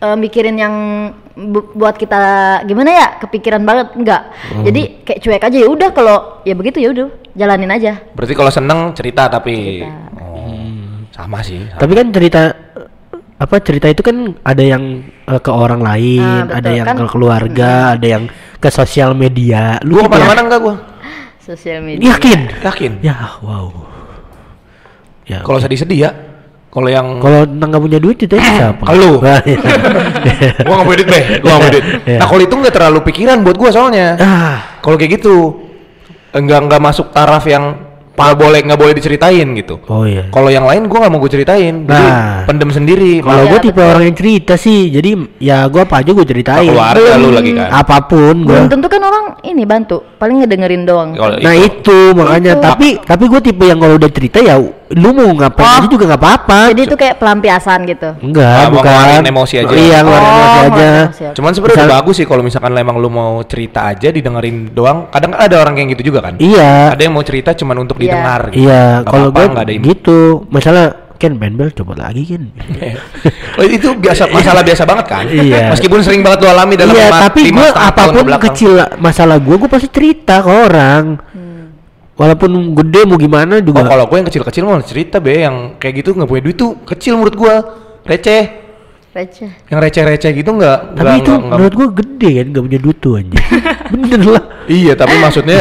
[0.00, 0.75] eh, mikirin yang
[1.33, 2.21] bu- buat kita
[2.64, 4.64] gimana ya kepikiran banget enggak Hmm.
[4.64, 8.49] jadi kayak cuek aja ya udah kalau ya begitu ya udah jalanin aja berarti kalau
[8.49, 9.88] seneng cerita tapi Cerita.
[10.19, 10.59] oh
[11.11, 11.78] sama sih sama.
[11.78, 12.42] Tapi kan cerita
[13.37, 16.97] apa cerita itu kan ada yang eh, ke orang lain, Ah, betul, ada yang kan?
[16.97, 18.25] ke keluarga, ada yang
[18.57, 19.80] ke sosial media.
[19.80, 20.76] Lu gua tipe ke mana-mana enggak gua
[21.49, 22.40] sosial media yakin?
[22.59, 23.73] yakin Ya, wow.
[25.25, 25.40] Ya.
[25.40, 26.11] kalau sedih-sedih ya
[26.71, 28.87] kalau yang Kalau nggak punya duit itu siapa?
[28.87, 29.19] Kalau.
[30.67, 32.19] Gua nggak punya duit be gua nggak punya duit Iya.
[32.23, 35.35] nah kalau itu nggak terlalu pikiran buat gua soalnya ah, kalau kayak gitu
[36.30, 37.90] enggak enggak masuk taraf yang
[38.23, 40.28] nggak boleh nggak boleh diceritain gitu oh iya.
[40.28, 42.45] kalau yang lain gua nggak mau gue ceritain jadi Nah.
[42.45, 43.91] pendem sendiri Kalau Iya, gue tipe betul.
[43.91, 46.67] orang yang cerita sih, jadi ya gue apa aja gue ceritain.
[46.67, 48.50] keluarga lu lagi kan Apa pun gue.
[48.50, 52.52] belum tentu kan orang ini bantu paling ngedengerin doang Kalau Nah itu, makanya.
[52.54, 52.63] Itu.
[52.63, 54.56] Tapi tapi gue tipe yang kalau udah cerita ya,
[54.91, 55.78] lu mau ngapain Oh.
[55.78, 56.59] aja juga nggak apa-apa.
[56.71, 59.23] jadi itu kayak pelampiasan gitu Enggak, Ah, mau bukan.
[59.25, 59.71] emosi aja.
[59.71, 60.89] Iya, ngeluarin Oh, emosi aja.
[61.00, 61.23] emosi.
[61.33, 65.06] Cuman sebenarnya udah Misal- bagus sih kalau misalkan emang lu mau cerita aja didengerin doang.
[65.09, 66.35] Kadang kan ada orang kayak gitu juga kan.
[66.37, 66.91] Iya.
[66.91, 68.10] Ada yang mau cerita cuman untuk Iya.
[68.13, 68.41] Didengar.
[68.47, 68.59] gitu.
[68.61, 69.85] Iya, Nggak kalau gue nggak ada ini.
[69.87, 70.19] gitu.
[70.49, 72.43] Misalnya Ken Bembel coba lagi kan.
[73.53, 75.25] Oh, itu biasa masalah biasa banget kan.
[75.27, 75.69] Iya.
[75.69, 79.69] Meskipun sering banget lu alami dalam iya, tapi gue apa pun kecil masalah gue, gue
[79.69, 81.05] pasti cerita ke orang.
[82.15, 83.85] Walaupun gede mau gimana Oh, juga.
[83.87, 87.17] kalau gue yang kecil-kecil mau cerita be yang kayak gitu nggak punya duit tuh kecil
[87.17, 87.55] menurut gue
[88.07, 88.45] receh.
[89.11, 90.79] receh Yang receh-receh gitu nggak.
[90.95, 93.45] tapi nggak- itu nggak- nggak- menurut gue gede kan, gak punya duit tuh anjing.
[93.93, 94.45] Bener lah.
[94.67, 95.61] Iya, tapi maksudnya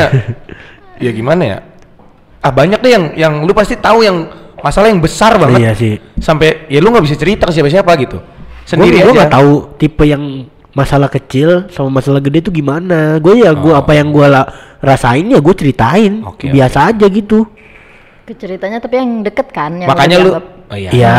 [0.98, 1.58] ya gimana ya?
[2.39, 4.32] Ah banyak deh yang yang lu pasti tahu yang
[4.63, 5.60] masalah yang besar banget.
[5.60, 5.93] Iya sih.
[6.19, 8.17] Sampai ya lu nggak bisa cerita ke siapa-siapa gitu.
[8.63, 9.25] Sendiri gue aja.
[9.25, 10.45] gak tahu tipe yang
[10.78, 13.17] masalah kecil sama masalah gede itu gimana.
[13.17, 14.28] Gue ya gue apa yang gue
[14.80, 16.21] rasain ya gue ceritain.
[16.23, 17.49] Oke, Biasa aja gitu.
[18.30, 20.38] keceritanya tapi yang deket kan yang Makanya lu
[20.69, 20.93] Oh iya.
[20.93, 21.17] Ya,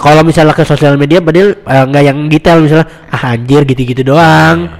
[0.00, 4.72] kalau misalnya ke sosial media padahal eh, nggak yang detail misalnya ah anjir gitu-gitu doang.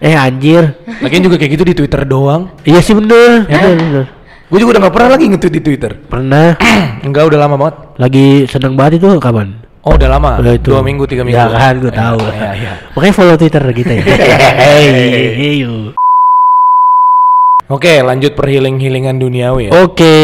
[0.00, 0.72] Eh anjir.
[1.04, 2.48] Lagian juga kayak gitu di Twitter doang.
[2.64, 3.44] Iya sih bener.
[3.44, 3.60] Ya.
[3.60, 4.06] bener, bener.
[4.52, 5.96] Gue juga udah gak pernah lagi nge-tweet di Twitter.
[5.96, 6.60] Pernah
[7.00, 7.76] Enggak, udah lama banget.
[7.96, 9.56] lagi seneng banget itu kapan?
[9.80, 10.36] Oh, udah lama.
[10.44, 10.68] Udah itu.
[10.76, 11.40] Dua minggu, tiga minggu.
[11.40, 12.20] Ya kan, gue Iya, tahu.
[12.20, 12.72] Iya, iya.
[12.92, 14.04] Makanya follow Twitter kita ya.
[14.60, 15.64] Hey,
[17.72, 19.80] Oke, lanjut per healing-healingan duniawi ya.
[19.80, 20.16] Oke.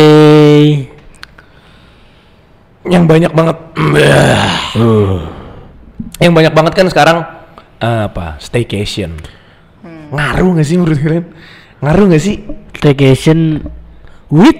[2.85, 3.57] Yang banyak banget.
[4.79, 5.25] Uh.
[6.21, 7.19] yang banyak banget kan sekarang
[7.81, 8.37] eh, apa?
[8.37, 9.17] Staycation.
[10.13, 11.25] Ngaruh gak sih menurut kalian?
[11.81, 12.45] Ngaruh gak sih?
[12.77, 13.65] Staycation
[14.29, 14.59] with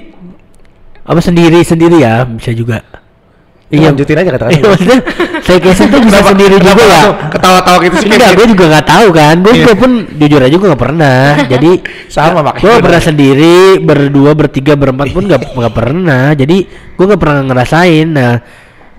[1.09, 2.85] apa sendiri sendiri ya bisa juga.
[3.69, 4.49] Iya, lanjutin aja kata-kata.
[4.57, 4.99] Iya maksudnya
[5.45, 7.03] staycation tuh bisa sendiri juga ya.
[7.29, 8.09] Ketawa-tawa gitu sih.
[8.09, 9.35] Enggak, gue juga nggak tahu kan.
[9.45, 9.61] Gue Iya.
[9.61, 11.25] juga pun jujur aja gue nggak pernah.
[11.45, 11.71] Jadi
[12.17, 12.65] Sama, makanya.
[12.65, 16.25] Gue pernah sendiri, berdua, bertiga, berempat pun nggak nggak pernah.
[16.33, 16.57] Jadi
[16.97, 18.09] gue nggak pernah ngerasain.
[18.09, 18.33] Nah,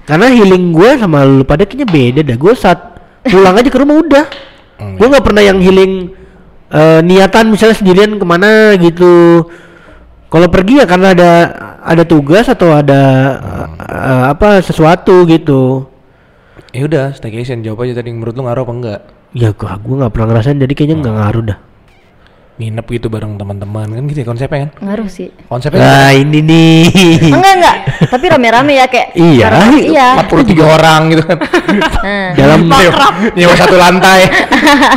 [0.05, 2.37] karena healing gue sama lu pada kayaknya beda dah.
[2.37, 2.79] Gue saat
[3.25, 4.25] pulang aja ke rumah udah.
[4.77, 5.01] Hmm.
[5.01, 6.13] Gue nggak pernah yang healing
[6.69, 9.49] eh, niatan misalnya sendirian ke mana gitu.
[10.29, 11.31] Kalau pergi ya karena ada
[11.81, 13.01] ada tugas atau ada
[13.81, 15.89] eh, apa sesuatu gitu.
[16.69, 18.99] Ya udah, staycation jawab aja tadi menurut lu ngaruh apa enggak?
[19.33, 21.57] Ya gua gua nggak pernah ngerasain jadi kayaknya nggak ngaruh dah.
[22.59, 25.31] Nginep gitu bareng teman-teman kan gitu ya konsepnya kan Ngaruh sih.
[25.47, 26.83] konsepnya Nah ini nih.
[27.31, 29.15] Enggak enggak, tapi rame-rame ya kayak.
[29.15, 29.47] Iya.
[29.47, 30.07] karena- Iya.
[30.21, 31.37] 43 orang gitu kan
[31.99, 34.21] Nah, Dalam nyewa, nyewa satu lantai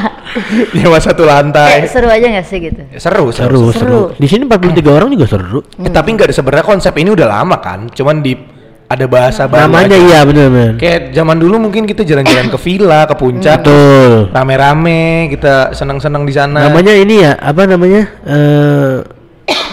[0.75, 2.83] nyewa satu lantai kayak seru aja nggak sih gitu?
[2.85, 3.73] Ya, seru seru, seru Seru.
[3.73, 4.01] seru.
[4.17, 5.61] Di sini 43 orang juga seru.
[5.77, 8.33] Eh, tapi nggak ada sebenarnya konsep ini udah lama kan cuman di
[8.93, 10.05] ada bahasa baru Namanya aja.
[10.05, 10.73] iya benar benar.
[10.77, 14.29] kayak zaman dulu mungkin kita jalan-jalan ke villa ke puncak Betul.
[14.31, 18.03] rame-rame kita senang-senang di sana Namanya ini ya apa namanya?
[18.29, 18.97] Eh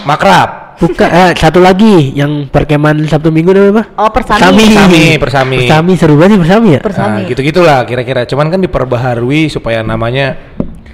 [0.08, 3.84] makrab buka eh, satu lagi yang perkemahan Sabtu Minggu namanya apa?
[4.00, 4.40] Oh persami.
[4.64, 5.58] Persami, persami.
[5.68, 6.80] Persami seru banget nih persami ya.
[6.80, 7.20] Persami.
[7.20, 8.24] Nah, gitu-gitulah kira-kira.
[8.24, 10.40] Cuman kan diperbaharui supaya namanya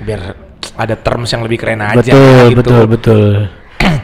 [0.02, 0.34] biar
[0.74, 2.58] ada terms yang lebih keren aja betul, gitu.
[2.58, 3.30] betul, betul.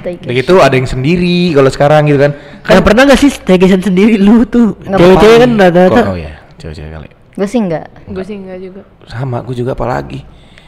[0.01, 0.27] Staycation.
[0.27, 2.33] Udah gitu ada yang sendiri kalau sekarang gitu kan.
[2.63, 4.79] Kan pernah gak sih staycation sendiri lu tuh?
[4.83, 6.03] Cewek-cewek kan rata-rata.
[6.11, 7.09] Oh ya, cewek-cewek kali.
[7.33, 7.87] Gue sih enggak.
[8.07, 8.83] Gue sih enggak juga.
[9.09, 10.21] Sama, gue juga apalagi.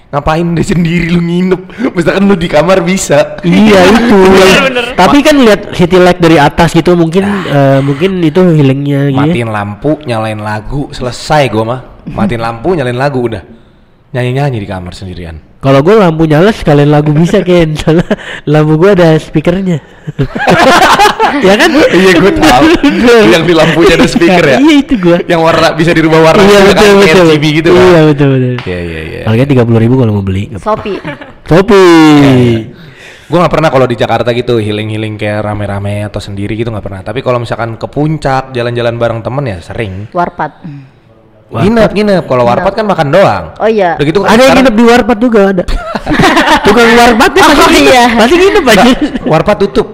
[0.08, 1.90] Ngapain deh sendiri lu nginep?
[1.90, 3.34] Misalkan lu di kamar bisa.
[3.42, 4.14] Iya itu.
[4.14, 4.84] Bener-bener.
[4.94, 9.18] Tapi kan lihat city light dari atas gitu mungkin eh, mungkin itu healingnya gitu.
[9.18, 9.26] ya.
[9.26, 11.80] Matiin lampu, nyalain lagu, selesai gua mah.
[12.06, 13.42] Matiin lampu, nyalain lagu udah.
[14.14, 15.53] Nyanyi-nyanyi di kamar sendirian.
[15.64, 18.04] Kalau gue lampu nyala sekalian lagu bisa Ken Soalnya
[18.44, 19.80] lampu gue ada speakernya
[21.48, 21.72] Ya kan?
[21.72, 22.64] Iya, gua tahu.
[23.32, 24.58] Yang di lampunya ada speaker ya?
[24.60, 27.44] Iya itu gue Yang warna bisa dirubah warna Iya gitu kan, betul kayak betul RGB
[27.58, 27.80] gitu kan.
[27.80, 29.20] Iya betul betul Iya, iya, iya.
[29.24, 31.00] Harganya tiga puluh ribu kalau mau beli Sopi.
[31.48, 31.84] Topi
[33.24, 36.84] Gue nggak pernah kalau di Jakarta gitu healing healing kayak rame-rame atau sendiri gitu nggak
[36.84, 37.00] pernah.
[37.00, 40.12] Tapi kalau misalkan ke puncak jalan-jalan bareng temen ya sering.
[40.12, 40.60] Warpat.
[41.62, 42.22] Nginep nginep.
[42.26, 43.44] Kalau warpat kan makan doang.
[43.60, 43.94] Oh iya.
[43.94, 45.64] Udah gitu Ada yang sekarang nginep di warpat juga ada
[46.66, 48.04] Tukang warpatnya Oh, masih nginep iya.
[48.10, 48.84] Masih nginep aja
[49.22, 49.86] warpat tutup.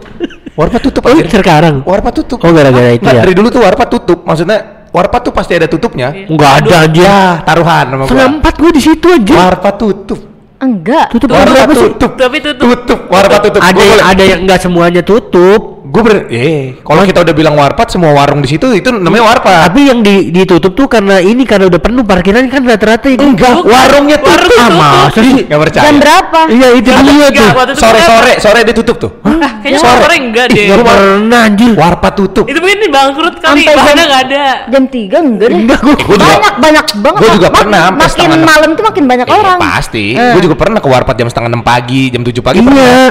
[0.57, 2.39] Warpat tutup Oh sekarang Warpat tutup.
[2.41, 4.19] Oh gara-gara itu ya dari dulu tuh warpat tutup.
[4.25, 4.59] Maksudnya
[4.91, 6.09] warpat tuh pasti ada tutupnya.
[6.27, 8.25] Enggak ada anjir Ya, taruhan sama gua.
[8.41, 10.21] empat gue di situ aja Warpat tutup.
[10.61, 11.07] Enggak.
[11.17, 12.11] Tutup Warpat tutup.
[12.21, 12.65] Tapi tutup.
[12.69, 13.01] Tutup.
[13.09, 13.61] Warpat tutup.
[13.65, 17.91] Ada Gua ada yang enggak semuanya tutup Gue ber, eh, kalau kita udah bilang warpat,
[17.91, 19.67] semua warung di situ itu namanya warpat.
[19.67, 23.59] Tapi yang di, ditutup tuh karena ini karena udah penuh parkiran kan rata-rata itu Enggak,
[23.59, 24.55] warungnya tutup.
[24.55, 25.43] Warung Ah, masa sih?
[25.43, 25.83] Nggak percaya.
[25.83, 26.41] Jam berapa?
[26.47, 27.49] Iya itu dia tuh.
[27.75, 29.11] Sore sore sore dia tutup tuh.
[29.61, 29.99] Kayaknya Sore.
[29.99, 30.65] sore enggak deh.
[30.69, 31.73] Gak pernah anjir.
[31.75, 32.45] Warpat tutup.
[32.47, 34.45] Itu mungkin nih bangkrut kali, Sampai bahannya jam- enggak ada.
[34.71, 35.59] Jam 3 enggak deh.
[35.59, 37.19] Enggak, gua- gua juga- banyak banyak banget.
[37.19, 39.59] gua juga Mak- pernah Makin malam tuh makin banyak Iya, orang.
[39.59, 40.05] pasti.
[40.15, 40.33] Eh.
[40.33, 42.59] Gue juga pernah ke warpat jam setengah enam pagi, jam tujuh pagi.
[42.59, 42.67] Iya.
[42.69, 43.05] Pernah.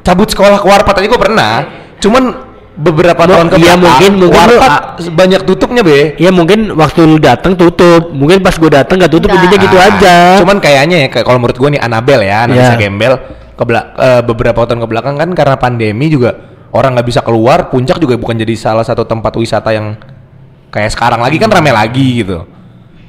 [0.00, 1.52] Cabut sekolah ke warpat aja gue pernah.
[2.00, 2.24] Cuman
[2.72, 4.72] beberapa tahun ke iya, belakang, mungkin- mungkin lu, warpat
[5.12, 6.16] banyak tutupnya be.
[6.16, 8.08] Ya mungkin waktu lu datang tutup.
[8.08, 10.14] Mungkin pas gua datang nggak tutup intinya gitu Ah, aja.
[10.40, 12.80] Cuman kayaknya ya kayak kalau menurut gue nih Anabel ya, Anissa Iya.
[12.80, 13.14] Gembel
[13.52, 16.32] ke bela- eh, beberapa tahun ke belakang kan karena pandemi juga
[16.72, 20.00] orang nggak bisa keluar, puncak juga bukan jadi salah satu tempat wisata yang
[20.70, 22.46] kayak sekarang lagi kan rame lagi gitu.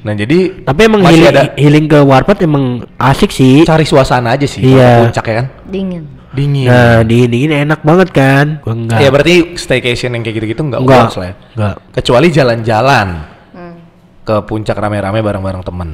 [0.02, 3.62] Nah jadi Tapi emang masih healing, ada healing ke warpat emang asik sih.
[3.62, 5.06] cari suasana aja sih Iya.
[5.06, 6.04] puncak ya kan Dingin.
[6.32, 6.66] Dingin.
[6.66, 8.46] Nah, dingin-dingin enak banget kan?
[8.58, 8.98] Gua enggak.
[8.98, 11.00] Ya berarti staycation yang kayak gitu-gitu nggak enggak.
[11.02, 11.34] works lah ya.
[11.52, 11.74] Enggak.
[11.92, 13.08] Kecuali jalan-jalan
[13.50, 13.74] Hmm.
[14.22, 15.90] ke puncak rame-rame bareng-bareng temen.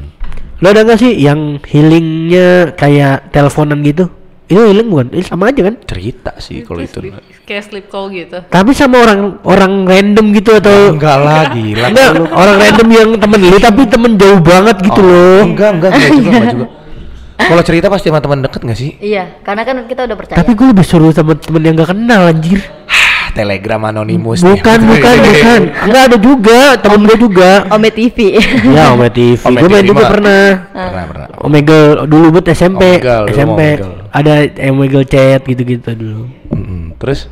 [0.58, 4.10] Lo ada nggak sih yang healingnya kayak teleponan gitu?
[4.44, 5.06] Itu healing bukan?
[5.10, 5.76] Ini sama aja kan?
[5.84, 6.98] Cerita sih kalau itu.
[6.98, 8.40] sleep, kayak sleep call gitu.
[8.42, 11.86] Tapi sama orang orang random gitu atau Enggak lah gila.
[11.86, 15.40] enggak orang random yang temen lu tapi temen jauh banget gitu Oh, loh.
[15.44, 16.66] Enggak, enggak, enggak juga, enggak juga.
[17.38, 18.98] Kalau cerita pasti sama teman deket gak sih?
[18.98, 20.38] Iya, karena kan kita udah percaya.
[20.42, 22.60] Tapi gue lebih seru sama temen yang gak kenal anjir.
[22.90, 24.42] Ah, Telegram anonimus.
[24.42, 24.88] Bukan, nih.
[24.98, 25.60] bukan, bukan.
[25.86, 27.50] Enggak ada juga, temen gue juga.
[27.70, 28.42] Ome TV.
[28.74, 29.38] ya, Ome TV.
[29.46, 30.44] Ome Gue main TV juga pernah.
[30.74, 31.26] Pernah, pernah.
[31.38, 33.60] Omegle dulu buat SMP, Omegle, SMP.
[33.78, 33.94] Omegle.
[34.10, 34.32] Ada
[34.74, 36.22] Omegle chat gitu-gitu dulu.
[36.50, 36.98] Mm-mm.
[36.98, 37.30] Terus?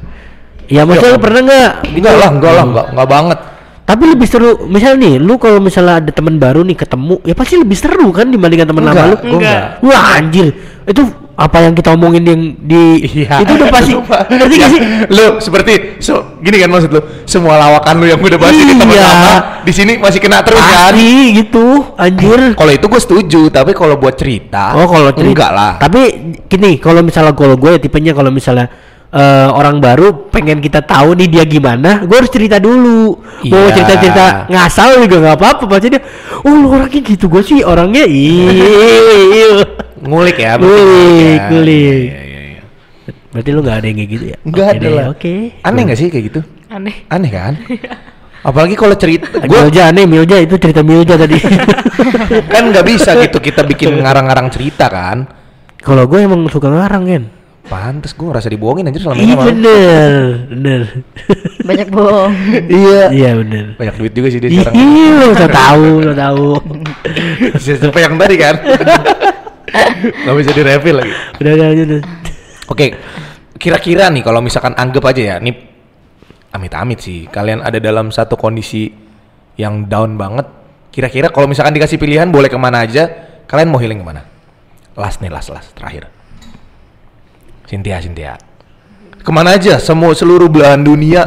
[0.71, 1.71] Ya maksudnya pernah nggak?
[1.95, 3.38] Enggak lah, enggak lah, enggak, enggak banget.
[3.87, 7.55] Tapi lebih seru, misal nih, lu kalau misalnya ada teman baru nih ketemu, ya pasti
[7.55, 9.16] lebih seru kan dibandingkan teman lama lu.
[9.38, 9.79] Enggak.
[9.79, 10.51] Wah anjir,
[10.83, 11.03] itu
[11.37, 13.44] apa yang kita omongin yang di Iya.
[13.44, 13.92] itu udah pasti
[14.40, 14.81] ngerti gak Ya, sih?
[15.07, 18.90] Lu seperti so, gini kan maksud lu, semua lawakan lu yang udah bahas di teman
[18.90, 19.07] Iya.
[19.07, 20.90] lama di sini masih kena terus kan?
[20.90, 22.40] Pasti gitu, anjir.
[22.59, 25.31] Kalau itu gue setuju, tapi kalau buat cerita, Oh kalau cerita.
[25.31, 25.72] enggak lah.
[25.79, 26.01] Tapi
[26.51, 28.66] gini, kalau misalnya kalau gue ya tipenya kalau misalnya
[29.16, 33.16] eh, orang baru pengen kita tahu nih dia gimana, gue harus cerita dulu.
[33.48, 33.72] Mau Iya.
[33.72, 35.62] cerita-cerita ngasal juga nggak apa-apa.
[35.66, 36.00] Pasti dia,
[36.44, 39.64] oh lu orangnya gitu, gue sih orangnya iya.
[39.96, 41.48] Ngulik ya, berarti Ngulik, ya.
[41.48, 42.07] ngulik.
[42.12, 42.62] Iya, iya, iya.
[43.33, 44.37] Berarti lu nggak ada yang kayak gitu ya?
[44.44, 45.05] Enggak Oke ada lah.
[45.11, 45.35] Oke.
[45.64, 46.40] Aneh nggak sih kayak gitu?
[46.68, 46.96] Aneh.
[47.09, 47.55] Aneh kan?
[48.48, 51.35] Apalagi kalau cerita, gue Milja aneh, Milja itu cerita Milja tadi.
[52.52, 55.26] kan nggak bisa gitu kita bikin ngarang-ngarang cerita kan?
[55.83, 57.22] kalau gue emang suka ngarang kan.
[57.66, 60.12] Pantes gue ngerasa dibohongin anjir selama ini Iya bener,
[60.55, 60.81] bener.
[61.66, 62.33] Banyak bohong.
[62.70, 63.02] Iya.
[63.11, 63.64] Iya bener.
[63.74, 64.79] Banyak duit juga sih dia sekarang.
[65.18, 66.48] lu udah tahu, lu tahu.
[67.59, 68.55] Siapa yang tadi kan?
[70.07, 71.12] Gak bisa direfill lagi.
[71.42, 71.88] Udah udah lanjut.
[72.70, 72.87] Oke,
[73.59, 75.55] kira-kira nih kalau misalkan anggap aja ya, nih
[76.55, 78.94] amit-amit sih, kalian ada dalam satu kondisi
[79.59, 80.46] yang down banget.
[80.94, 83.11] Kira-kira kalau misalkan dikasih pilihan boleh ke mana aja,
[83.50, 84.22] kalian mau healing ke mana?
[84.96, 86.15] Last nih, last, last, terakhir.
[87.66, 88.33] Cynthia, Cynthia.
[89.26, 89.83] Ke mana aja?
[89.83, 91.26] Semua seluruh belahan dunia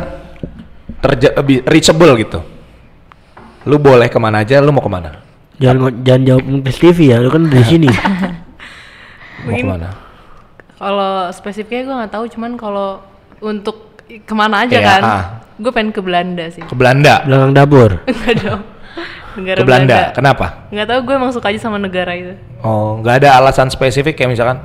[1.03, 2.39] terja bi- reachable gitu.
[3.67, 5.19] Lu boleh ke mana aja, lu mau ke mana?
[5.59, 7.91] Jangan jangan jawab ke Stevie ya, lu kan dari sini.
[9.43, 9.87] Mau ke mana?
[10.79, 13.03] Kalau spesifiknya gue nggak tahu, cuman kalau
[13.43, 15.23] untuk ke mana aja kan, ah.
[15.59, 16.63] gue pengen ke Belanda sih.
[16.63, 17.23] Ke Belanda.
[17.27, 17.91] Belakang dapur.
[18.07, 18.61] Enggak dong.
[19.35, 19.97] Negara Ke Belanda.
[20.15, 20.45] Kenapa?
[20.71, 22.35] Nggak tahu, gue emang suka aja sama negara itu.
[22.63, 24.59] Oh, nggak ada alasan spesifik kayak misalkan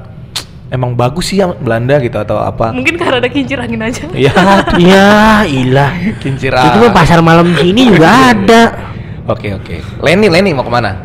[0.73, 2.73] emang bagus sih yang Belanda gitu atau apa?
[2.73, 4.05] Mungkin karena ada kincir angin aja.
[4.13, 4.33] Iya,
[4.81, 5.09] Ya,
[5.45, 5.93] ilah.
[6.23, 8.63] kincir Itu mah pasar malam sini juga ada.
[9.29, 9.81] Oke oke.
[10.05, 11.01] Leni Leni mau ke mana?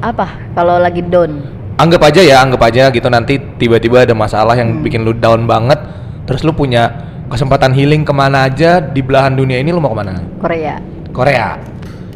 [0.00, 0.52] Apa?
[0.56, 1.56] Kalau lagi down.
[1.76, 5.76] Anggap aja ya, anggap aja gitu nanti tiba-tiba ada masalah yang bikin lu down banget,
[6.24, 6.88] terus lu punya
[7.28, 10.24] kesempatan healing ke mana aja di belahan dunia ini lu mau ke mana?
[10.40, 10.80] Korea.
[11.12, 11.60] Korea.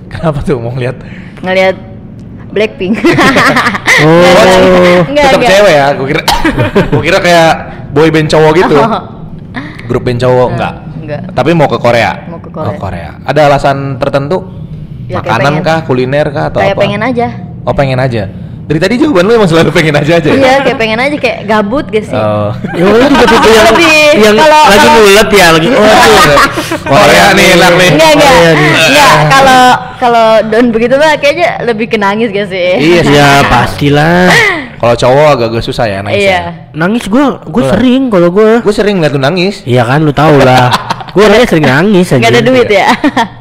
[0.09, 0.97] Kenapa tuh mau ngeliat?
[1.45, 1.77] Ngelihat
[2.51, 2.95] Blackpink.
[4.01, 5.05] Oh.
[5.05, 5.51] Enggak, Tetap enggak.
[5.53, 6.23] cewek ya, gua kira
[6.97, 7.51] gua kira kayak
[7.93, 8.77] boy band cowok gitu.
[9.85, 10.75] Grup band cowok enggak?
[10.97, 11.21] enggak.
[11.37, 12.25] Tapi mau ke Korea.
[12.25, 12.71] Mau ke Korea.
[12.71, 13.11] Oh, Korea.
[13.21, 14.41] Ada alasan tertentu?
[15.05, 15.67] Ya, kayak Makanan pengen.
[15.67, 16.81] kah, kuliner kah atau Kayak apa?
[16.81, 17.27] pengen aja.
[17.61, 18.23] Oh, pengen aja.
[18.71, 20.39] Dari tadi jawaban lu emang selalu pengen aja aja ya?
[20.39, 22.15] Iya, kayak pengen aja kayak gabut gak sih?
[22.15, 22.55] Oh.
[22.71, 25.69] Ya lu juga tipe yang Lebih- yang kalau- lagi kalau- mulet ya lagi.
[25.75, 26.39] Oh, tuh.
[26.87, 27.91] Korea nih enak nih.
[27.91, 28.55] Enggak, enggak.
[28.87, 29.63] Enggak, kalau
[29.99, 32.79] kalau down begitu mah kayaknya lebih ke nangis gak sih?
[32.79, 33.11] Iya sih.
[33.13, 34.31] Ya pastilah.
[34.81, 36.25] Kalau cowok agak-agak susah ya nangis.
[36.25, 36.41] Iya.
[36.73, 38.65] Nangis gua, gua sering kalau gua.
[38.65, 39.61] Gue sering ngeliat lu nangis.
[39.69, 40.73] Iya kan lu tau lah.
[41.13, 42.17] Gua orangnya sering nangis aja.
[42.17, 42.89] Enggak ada duit ya?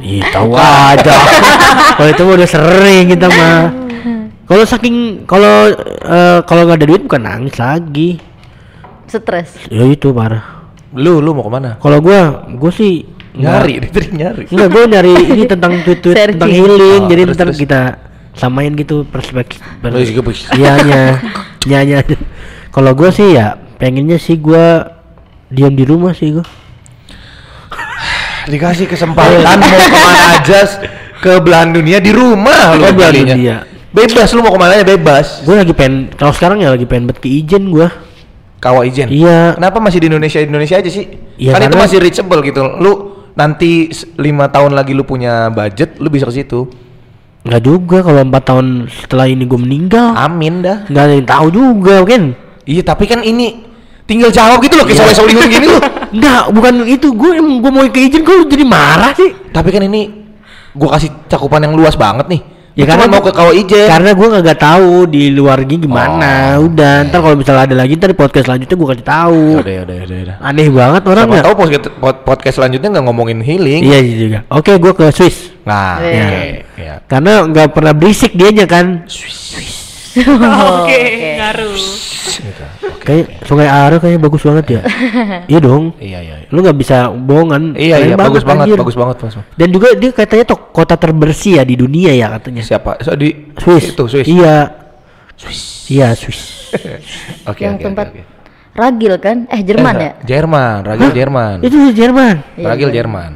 [0.03, 1.15] Ih, tahu aja.
[1.95, 3.87] kalau itu udah sering kita mah.
[4.49, 5.69] Kalau saking kalau
[6.01, 8.17] eh, kalau nggak ada duit bukan nangis lagi.
[9.05, 9.69] Stres.
[9.69, 10.65] Ya itu parah.
[10.97, 11.77] Lu lu mau ke mana?
[11.77, 13.05] Kalau gua, gua sih
[13.39, 14.43] Nyari, tadi nyari.
[14.49, 17.01] Enggak, gue nyari ini tentang tweet-tweet tentang healing.
[17.05, 17.59] Oh, jadi terus, ntar terus.
[17.61, 17.81] kita
[18.33, 19.61] samain gitu perspektif.
[19.85, 20.21] Oh, iya.
[20.57, 21.03] Iya, nya.
[21.67, 21.97] Nya, nya.
[22.69, 24.97] Kalau gue sih ya pengennya sih gua
[25.49, 26.45] diam di rumah sih gua.
[28.49, 30.61] Dikasih kesempatan mau ke mana aja
[31.21, 33.57] ke belahan dunia di rumah lu belahan dunia.
[33.89, 35.41] Bebas lu mau ke mana aja bebas.
[35.41, 37.89] Gue lagi pengen kalau sekarang ya lagi pengen bet ke ijen gua.
[38.61, 39.09] Kawa ijen.
[39.09, 39.57] Iya.
[39.57, 41.05] Kenapa masih di Indonesia Indonesia aja sih?
[41.39, 42.61] Iya, kan itu masih reachable gitu.
[42.77, 42.91] Lu
[43.33, 46.67] nanti lima tahun lagi lu punya budget, lu bisa ke situ.
[47.47, 50.11] Enggak juga kalau empat tahun setelah ini gue meninggal.
[50.13, 50.85] Amin dah.
[50.91, 52.35] Nggak ada yang tahu juga kan.
[52.67, 53.63] Iya, tapi kan ini
[54.05, 55.15] tinggal jawab gitu loh kayak Iya.
[55.15, 55.79] soleh gini lu.
[56.19, 57.07] Enggak, bukan itu.
[57.15, 59.33] Gue emang gue mau ke ijen kok lu jadi marah sih.
[59.49, 60.01] Tapi kan ini
[60.75, 62.41] gua kasih cakupan yang luas banget nih.
[62.79, 63.87] Ya Ya karena mau ke Kawa Ijen.
[63.91, 66.31] Karena gue nggak tahu di luarnya gimana.
[66.55, 69.41] Oh, Udah, ntar kalau misalnya ada lagi ntar di podcast selanjutnya gue kasih tahu.
[69.59, 70.35] Yaudah, yaudah, yaudah, yaudah.
[70.39, 71.43] Aneh banget orang nggak?
[71.43, 73.83] tahu podcast, pod- podcast selanjutnya nggak ngomongin healing.
[73.83, 74.39] Iya iya juga.
[74.47, 75.51] Oke, gue ke Swiss.
[75.67, 76.23] Nah, Iya.
[76.23, 76.43] oke.
[76.79, 76.93] Ya.
[77.03, 79.03] Karena nggak pernah berisik dianya kan.
[80.17, 81.01] Oke,
[81.37, 81.77] ngaruh.
[83.05, 84.81] Kayak Sungai Are kayaknya bagus banget ya.
[85.51, 85.93] iya dong.
[86.01, 86.35] Iya, iya.
[86.45, 86.47] iya.
[86.49, 87.77] Lu nggak bisa bohongan.
[87.77, 88.77] Iya, iya, bagus banget, anjir.
[88.81, 89.45] bagus banget, banget.
[89.53, 92.61] Dan juga dia katanya tuh kota terbersih ya di dunia ya katanya.
[92.65, 93.01] Siapa?
[93.05, 93.93] So, di Swiss.
[93.93, 94.27] Itu Swiss.
[94.29, 94.55] Iya.
[95.37, 95.61] Swiss.
[95.89, 96.41] Iya, Swiss.
[97.49, 98.21] Oke, Yang oke, tempat oke.
[98.77, 99.37] Ragil kan?
[99.49, 100.11] Eh Jerman Eh, ya?
[100.37, 101.55] Jerman, Ragil Jerman.
[101.65, 102.35] Itu di Jerman.
[102.55, 102.95] Iya, Ragil iya.
[103.01, 103.31] Jerman.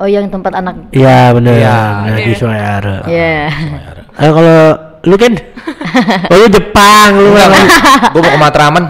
[0.00, 0.90] Oh yang tempat anak.
[0.90, 1.54] Iya, bener.
[1.54, 2.38] Iya, bener, di iya.
[2.40, 2.96] Sungai Are.
[3.06, 3.36] Iya.
[4.18, 4.58] Eh, kalau
[5.04, 5.32] lu kan
[6.30, 7.28] oh lu Jepang lu
[8.10, 8.84] gua mau ke Matraman.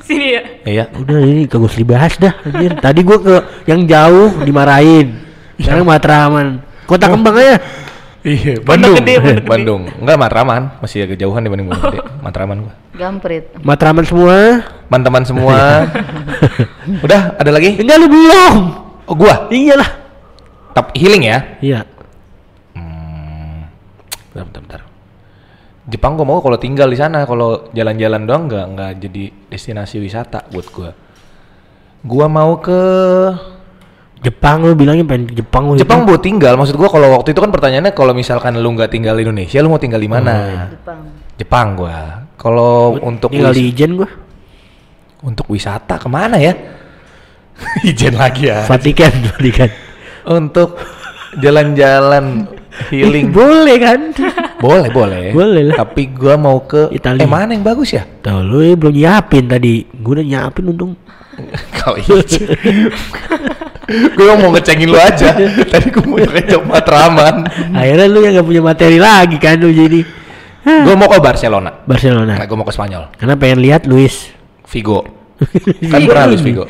[0.00, 0.42] Sini ya.
[0.64, 0.84] Iya.
[0.94, 2.72] udah ini kagak usah dibahas dah anjir.
[2.78, 3.34] tadi gua ke
[3.64, 5.16] yang jauh dimarahin
[5.56, 6.46] sekarang Matraman
[6.84, 7.56] kota kembang aja
[8.24, 8.96] Iya, Bandung.
[9.04, 9.44] Gede.
[9.44, 9.84] Bandung.
[10.00, 12.00] Enggak Matraman, masih agak jauhan dibanding Pondok Gede.
[12.24, 12.72] Matraman gua.
[12.96, 13.44] Gamprit.
[13.60, 15.84] Matraman semua Teman-teman semua.
[17.04, 17.76] Udah, ada lagi?
[17.76, 18.56] enggak lu belum
[19.04, 19.52] Oh, gua.
[19.52, 20.00] iyalah
[20.72, 21.38] Tap healing ya.
[21.60, 21.84] iya
[24.32, 24.80] Bentar, bentar, bentar.
[25.84, 30.48] Jepang gua mau kalau tinggal di sana, kalau jalan-jalan doang nggak nggak jadi destinasi wisata
[30.48, 30.90] buat gua.
[32.00, 32.80] Gua mau ke
[34.20, 36.56] Jepang lu bilangnya pengen ke Jepang lu Jepang buat tinggal.
[36.56, 39.68] Maksud gua kalau waktu itu kan pertanyaannya kalau misalkan lu nggak tinggal di Indonesia, lu
[39.68, 40.32] mau tinggal di mana?
[40.72, 40.98] Jepang.
[41.36, 41.96] Jepang gua.
[42.34, 44.08] Kalau untuk tinggal wis- di Ijen gua
[45.20, 46.56] untuk wisata ke mana ya?
[47.84, 48.64] Ijen lagi ya.
[48.64, 49.68] Vatikan Vatikan
[50.24, 50.80] Untuk
[51.36, 52.48] jalan-jalan
[52.90, 53.28] healing.
[53.28, 54.00] boleh kan
[54.64, 55.24] boleh, boleh.
[55.30, 55.76] Boleh lah.
[55.84, 57.20] Tapi gua mau ke Italia.
[57.20, 58.02] Eh mana yang bagus ya?
[58.02, 60.92] Tahu lu ya belum nyiapin tadi gua udah nyiapin untung
[61.76, 62.46] Kau Ijen.
[64.14, 65.34] gue mau ngecengin lu aja.
[65.72, 67.44] Tadi gue mau ngecek Matraman.
[67.74, 70.00] akhirnya lu yang gak punya materi lagi kan lu jadi
[70.64, 71.84] gue mau ke Barcelona.
[71.84, 73.12] Barcelona Nah, gue mau ke Spanyol.
[73.18, 74.32] karena pengen lihat Luis
[74.70, 75.04] Vigo.
[75.92, 76.64] kan pernah Luis Vigo.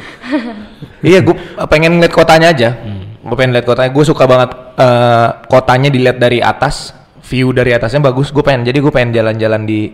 [0.98, 1.36] iya, gue
[1.70, 2.74] pengen ngeliat kotanya aja.
[3.20, 3.92] Gue pengen lihat kotanya.
[3.94, 6.96] Gue suka banget eh, kotanya dilihat dari atas.
[7.24, 8.28] View dari atasnya bagus.
[8.28, 8.64] Gue pengen.
[8.64, 9.88] Jadi gue pengen jalan-jalan di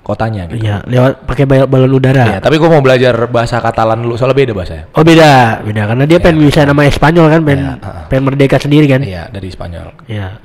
[0.00, 0.64] kotanya gitu.
[0.64, 2.24] Iya, lewat pakai bal- balon udara.
[2.24, 4.14] Iya, tapi gue mau belajar bahasa Katalan dulu.
[4.16, 4.84] Soalnya beda bahasanya.
[4.94, 5.30] Oh beda,
[5.60, 8.06] beda karena dia pengen bisa nama Spanyol kan, pengen ha-ha.
[8.06, 9.02] pengen merdeka sendiri kan.
[9.02, 9.92] Iya, dari Spanyol.
[10.06, 10.40] Iya.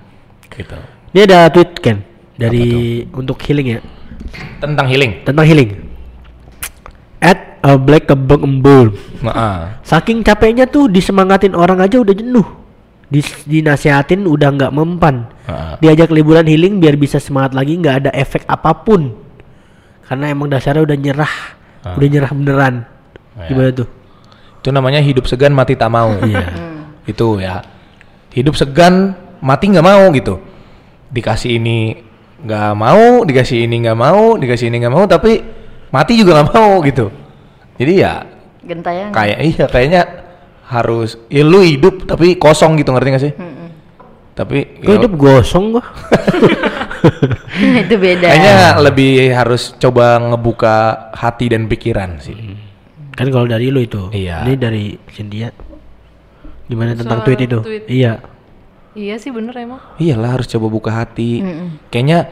[0.50, 0.76] Gitu.
[1.16, 2.04] Ini ada tweet kan
[2.36, 2.68] dari
[3.08, 3.80] untuk healing ya,
[4.60, 5.24] Tentang healing.
[5.24, 5.72] tentang healing.
[7.20, 8.94] At a black kebek embul.
[9.24, 12.44] Nah, Saking capeknya tuh disemangatin orang aja udah jenuh.
[13.06, 15.30] Dis, dinasihatin udah nggak mempan.
[15.46, 15.74] Heeh.
[15.80, 19.14] Diajak liburan healing biar bisa semangat lagi nggak ada efek apa pun.
[20.04, 21.34] Karena emang dasarnya udah nyerah,
[21.82, 21.94] Ah.
[21.94, 22.76] udah nyerah beneran.
[23.36, 23.48] Iya.
[23.48, 23.90] Gimana tuh?
[24.66, 26.18] itu namanya hidup segan mati tak mau.
[26.26, 26.46] Iya.
[27.06, 27.62] Itu ya.
[28.34, 30.42] Hidup segan mati nggak mau gitu.
[31.14, 32.02] Dikasih ini
[32.42, 35.46] nggak mau, dikasih ini nggak mau, dikasih ini nggak mau, tapi
[35.94, 37.14] mati juga nggak mau gitu.
[37.78, 38.26] Jadi ya
[38.66, 39.14] Gentayangan.
[39.14, 40.02] kayak iya kayaknya
[40.66, 43.34] harus ya lu hidup tapi kosong gitu ngerti gak sih?
[44.36, 45.86] Tapi Gue ya, hidup gosong gua.
[47.86, 48.28] itu beda.
[48.28, 50.76] kayaknya lebih harus coba ngebuka
[51.16, 52.36] hati dan pikiran sih.
[53.16, 54.12] Kan kalau dari lu itu.
[54.12, 54.44] Iya.
[54.44, 55.56] Ini dari Cynthia.
[56.68, 57.60] Gimana tentang Soal tweet itu?
[57.64, 57.84] tweet.
[57.88, 58.14] Iya.
[58.96, 59.80] Iya sih bener emang.
[60.00, 61.40] Iyalah harus coba buka hati.
[61.88, 62.28] Kayaknya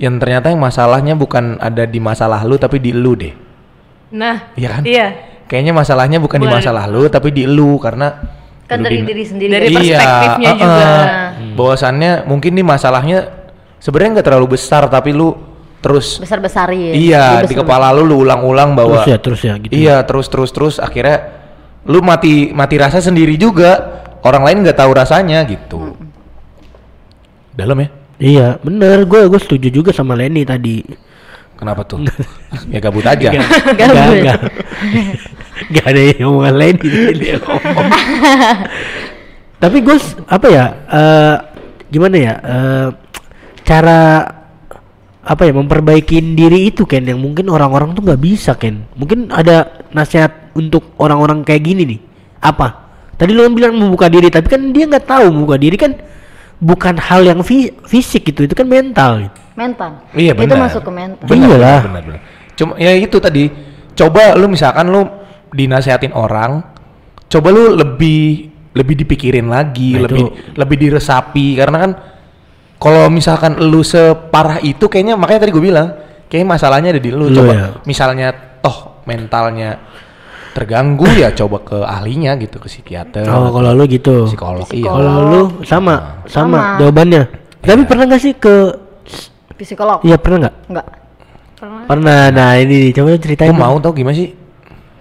[0.00, 3.32] yang ternyata yang masalahnya bukan ada di masalah lu tapi di lu deh.
[4.12, 4.82] Nah, Iya kan?
[4.84, 5.08] Iya.
[5.52, 6.58] Kayaknya masalahnya bukan di Bukan.
[6.64, 8.08] masalah lu tapi di lu karena
[8.64, 9.52] kan dari di- diri sendiri.
[9.52, 9.76] Dari kan?
[9.84, 10.60] perspektifnya uh-uh.
[10.64, 10.86] juga.
[11.52, 13.18] Bahwasannya mungkin nih masalahnya
[13.76, 15.36] sebenarnya nggak terlalu besar tapi lu
[15.84, 16.94] terus besar-besarin.
[16.96, 19.72] iya di kepala lu lu ulang-ulang bahwa Terus ya, terus ya gitu.
[19.74, 21.42] iya terus terus terus akhirnya
[21.90, 25.98] lu mati mati rasa sendiri juga orang lain nggak tahu rasanya gitu.
[27.52, 27.88] Dalam ya?
[28.22, 29.04] Iya, bener.
[29.04, 30.80] Gue gue setuju juga sama Lenny tadi.
[31.62, 32.02] Kenapa tuh?
[32.74, 33.30] ya gabut aja.
[33.30, 34.18] Gak, Gabut.
[34.26, 34.38] gak,
[35.70, 37.26] gak ada yang omongan lain di sini.
[39.62, 39.96] Tapi gue
[40.26, 40.64] apa ya?
[40.90, 41.36] eh
[41.86, 42.34] gimana ya?
[42.42, 42.86] eh
[43.62, 44.26] cara
[45.22, 48.82] apa ya memperbaikin diri itu Ken yang mungkin orang-orang tuh nggak bisa Ken.
[48.98, 52.00] Mungkin ada nasihat untuk orang-orang kayak gini nih.
[52.42, 52.90] Apa?
[53.14, 55.94] Tadi lu kan bilang membuka diri, tapi kan dia nggak tahu membuka diri kan
[56.58, 59.30] bukan hal yang fi- fisik gitu, itu kan mental.
[59.30, 59.41] Gitu.
[59.54, 59.92] Mental.
[60.12, 60.58] Iya Itu benar.
[60.68, 61.26] masuk ke mental.
[61.26, 61.46] Benar.
[61.48, 61.80] Iyalah.
[61.86, 62.20] Benar, benar.
[62.52, 63.44] Cuma ya itu tadi.
[63.92, 65.04] Coba lu misalkan lu
[65.52, 66.64] dinasehatin orang,
[67.28, 71.90] coba lu lebih lebih dipikirin lagi, Nah, lebih itu- lebih diresapi karena kan
[72.80, 75.88] kalau misalkan lu separah itu kayaknya makanya tadi gue bilang,
[76.26, 77.28] kayaknya masalahnya ada di lu.
[77.28, 77.66] Lu coba ya.
[77.84, 78.32] misalnya
[78.64, 79.76] toh mentalnya
[80.52, 83.24] terganggu ya coba ke ahlinya gitu, ke psikiater.
[83.28, 84.24] Oh, kalau lu gitu.
[84.28, 84.88] psikolog, iya.
[84.88, 86.60] Kalau lu sama, sama, Sama.
[86.80, 87.22] jawabannya.
[87.62, 88.54] Tapi pernah gak sih ke
[89.62, 89.98] Psikolog.
[90.02, 90.54] Iya pernah nggak?
[90.68, 90.86] Enggak.
[91.56, 92.22] Pernah Pernah.
[92.28, 93.48] Nah ini nih, coba ceritain.
[93.48, 94.34] Gue mau tau gimana sih?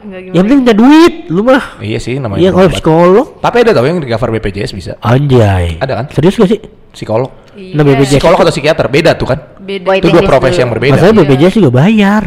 [0.01, 1.63] enggak Yang penting punya duit, lu mah.
[1.77, 2.41] Iya sih namanya.
[2.41, 3.27] Iya kalau psikolog.
[3.37, 4.91] Tapi ada tau yang di cover BPJS bisa.
[4.99, 5.77] Anjay.
[5.77, 6.05] Ada kan?
[6.09, 6.59] Serius gak sih?
[6.91, 7.29] Psikolog.
[7.53, 7.73] Iya.
[7.75, 8.17] Nah, BPJS.
[8.17, 9.39] Psikolog atau psikiater beda tuh kan?
[9.57, 9.97] Beda.
[9.97, 10.97] Itu dua profesi yang berbeda.
[10.97, 11.29] Masalahnya Iya.
[11.29, 12.23] BPJS juga bayar.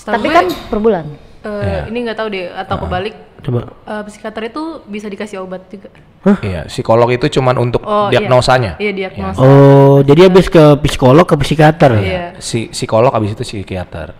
[0.00, 1.04] Tapi kan per bulan.
[1.40, 3.14] eh, ini nggak tahu deh atau kebalik.
[3.40, 3.60] Coba.
[3.64, 5.88] eh, psikiater itu bisa dikasih obat juga.
[6.20, 8.76] Iya, psikolog itu cuman untuk Oh, diagnosanya.
[8.76, 9.40] Iya, iya diagnosa.
[9.40, 11.96] Oh, jadi habis ke psikolog ke psikiater.
[11.96, 12.22] Iya.
[12.36, 14.12] Si psikolog abis itu psikiater.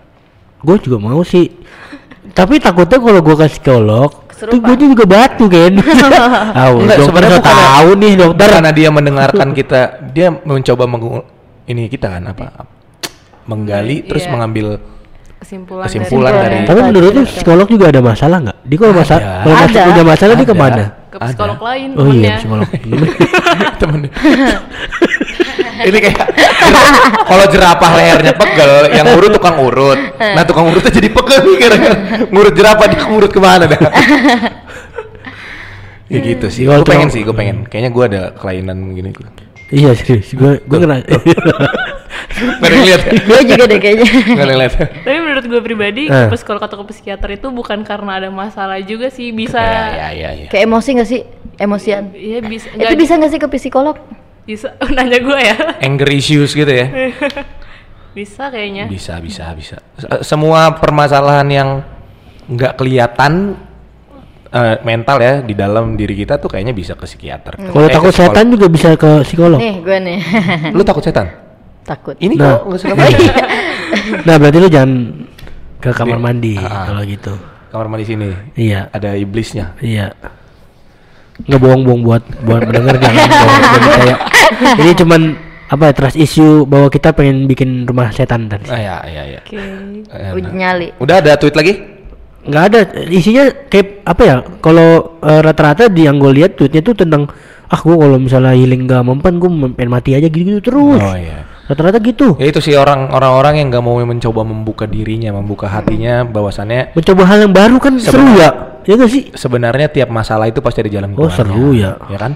[0.58, 1.52] Gue juga mau sih.
[2.30, 5.72] Tapi takutnya kalau gue ke psikolog, tuh gue juga batu kan.
[6.56, 8.48] Ah, Enggak, sebenarnya bukan- tahu nih dokter.
[8.48, 11.20] Karena dia mendengarkan kita, dia mencoba mengu
[11.66, 12.64] ini kita kan apa?
[13.44, 14.32] Menggali terus Iya.
[14.32, 14.66] mengambil
[15.36, 18.56] Kesimpulan, Kesimpulan dari, dari- Tapi menurut lu psikolog juga ada masalah nggak?
[18.60, 19.82] Dia kalau masalah, kalau mas- Ada.
[19.88, 20.52] punya masalah dia Ada.
[20.52, 20.84] ke mana?
[21.10, 21.66] Ke psikolog Ada.
[21.66, 22.38] lain Oh iya, temennya.
[22.38, 22.68] psikolog.
[23.82, 24.00] temen.
[25.80, 26.26] ini kayak
[27.30, 30.00] kalau jerapah lehernya pegel, yang urut tukang urut.
[30.16, 31.96] Nah tukang urutnya jadi pegel nih kira-kira.
[32.30, 33.80] Ngurut jerapah dia ngurut ke mana dah?
[36.10, 36.66] ya gitu sih.
[36.66, 37.66] Kalau Gue pengen sih, gue pengen.
[37.66, 39.10] Kayaknya gue ada kelainan gini.
[39.70, 41.02] Iya serius, gue gue kena.
[42.40, 43.02] Gak ada yang lihat.
[43.20, 44.06] Gue juga deh kayaknya.
[44.08, 44.74] Gak ada yang lihat.
[44.80, 46.28] Tapi menurut gue pribadi, Eh.
[46.28, 49.60] ke psikolog atau ke psikiater itu bukan karena ada masalah juga sih, bisa.
[49.60, 50.48] Ya, ya, ya, ya.
[50.48, 51.20] Kayak emosi gak sih?
[51.56, 52.04] Emosian.
[52.12, 52.66] Iya bisa.
[52.72, 53.96] Itu bisa gak sih ke psikolog?
[54.42, 54.72] Bisa.
[54.96, 55.56] Nanya gue ya.
[55.78, 56.88] Anger issues gitu ya.
[58.16, 58.88] bisa kayaknya.
[58.88, 59.76] Bisa, bisa, bisa.
[60.20, 61.68] Semua permasalahan yang
[62.50, 63.54] nggak kelihatan
[64.50, 67.54] eh, mental ya di dalam diri kita tuh kayaknya bisa ke psikiater.
[67.54, 69.62] Kalau Eh, takut setan juga bisa ke psikolog.
[69.62, 70.18] Nih, gue nih.
[70.74, 71.30] Lu takut setan?
[71.90, 72.14] Takut.
[72.16, 72.54] Ini Nah.
[72.54, 73.18] kok nggak suka banget.
[74.22, 74.90] Nah berarti lu jangan
[75.76, 76.86] ke kamar Di- mandi Ah.
[76.86, 77.32] kalau gitu.
[77.68, 78.28] Kamar mandi sini.
[78.54, 79.74] Iya, Ada iblisnya.
[79.80, 80.14] iya.
[81.40, 83.26] Nggak bohong-bohong buat buat mendengar jangan
[83.74, 84.14] percaya.
[84.76, 85.20] Ini cuman
[85.66, 88.68] apa ya trust issue bahwa kita pengen bikin rumah setan tadi.
[88.68, 89.40] Ah, ya, ya, ya.
[89.40, 89.56] Oke.
[90.06, 90.88] Eh, Uji nyali.
[90.96, 91.74] Udah ada tweet lagi?
[92.40, 96.96] nggak ada isinya kayak apa ya kalau eh, rata-rata di yang gue lihat tweetnya tuh
[96.96, 97.28] tentang
[97.68, 99.44] ah gue kalau misalnya healing gak mempan gue
[99.76, 101.44] pengen mati aja gitu-gitu terus Oh iya.
[101.70, 106.26] Rata-rata gitu Ya itu sih orang orang-orang yang nggak mau mencoba membuka dirinya, membuka hatinya,
[106.26, 108.50] bahwasannya mencoba hal yang baru kan seru ya
[108.82, 111.36] ya gak sih sebenarnya tiap masalah itu pasti ada jalan Oh, keluarnya.
[111.36, 111.90] seru ya.
[112.08, 112.32] Ya kan?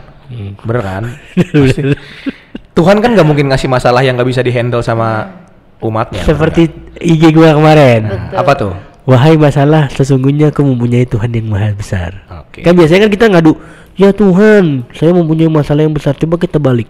[0.63, 1.03] Bener kan?
[2.75, 5.31] Tuhan kan nggak mungkin ngasih masalah yang nggak bisa dihandle sama
[5.79, 6.23] umatnya.
[6.23, 8.41] seperti IG gue kemarin bener nggak?
[8.41, 8.73] apa tuh?
[9.05, 12.65] wahai masalah sesungguhnya aku mempunyai Tuhan yang maha besar Oke.
[12.65, 13.53] kan biasanya kan kita ngadu
[13.95, 16.89] ya Tuhan saya mempunyai masalah yang besar coba kita balik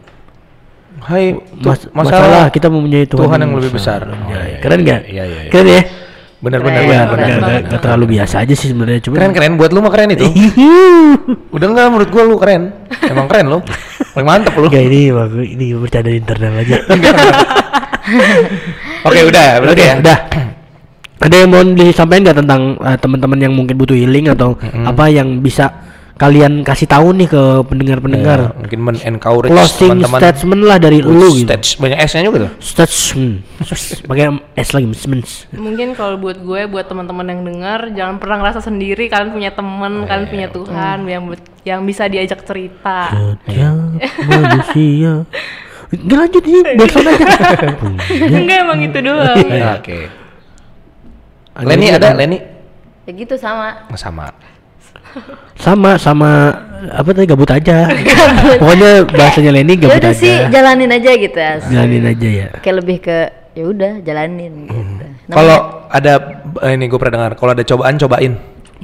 [1.05, 4.01] Hai, Mas- masalah, kita mempunyai Tuhan, Tuhan yang lebih besar.
[4.03, 5.51] Oh, Ya, iya, keren nggak iya, iya, iya.
[5.53, 5.83] keren ya
[6.41, 6.61] bener.
[6.61, 7.07] Nggak- bener.
[7.09, 10.13] keren nggak- nggak terlalu biasa aja sih sebenarnya cuma Keren keren buat lu mah keren
[10.13, 10.25] itu.
[11.57, 12.63] Udah enggak menurut gua lu keren.
[13.01, 13.59] Emang keren lu.
[14.13, 14.69] Paling mantep lu.
[14.69, 16.77] Enggak ini bagus ini bercanda internal aja.
[19.05, 19.95] Oke, udah, berarti ya.
[20.01, 20.19] udah.
[21.21, 25.41] Ada yang mau disampaikan nggak tentang eh, teman-teman yang mungkin butuh healing atau apa yang
[25.41, 25.84] bisa
[26.15, 28.39] kalian kasih tahu nih ke Ya, pendengar-pendengar?
[28.55, 30.19] mungkin men-encourage Closing teman-teman.
[30.21, 31.51] statement lah dari lu gitu.
[31.77, 32.53] Banyak S-nya juga tuh.
[32.61, 33.35] Statement.
[34.05, 35.25] Pakai S lagi, statement.
[35.53, 39.07] Mungkin kalau buat gue, buat teman-teman yang dengar, jangan pernah ngerasa sendiri.
[39.07, 43.11] Kalian punya teman, kalian punya Tuhan yang buat- yang bisa diajak cerita.
[43.11, 43.75] Setiap
[44.23, 45.13] manusia.
[45.91, 47.27] Nggak lanjut ini, backsound aja.
[48.35, 49.39] Enggak emang itu doang.
[49.47, 49.99] Ya, Oke.
[51.57, 52.39] Leni Agak- ada Leni?
[53.05, 53.87] Ya gitu sama.
[53.95, 54.31] Sama.
[55.55, 56.31] Sama sama
[56.85, 57.87] apa tadi gabut aja.
[58.57, 60.19] Pokoknya bahasanya Leni Ya gabut udah aja.
[60.19, 61.53] sih jalanin aja gitu ya.
[61.63, 62.49] Jalanin aja ya.
[62.59, 63.19] Kayak lebih ke
[63.53, 64.83] ya udah jalanin gitu.
[65.25, 66.13] Namanya- Kalau ada
[66.61, 68.33] eh, ini gue pernah dengar, kalau ada cobaan cobain.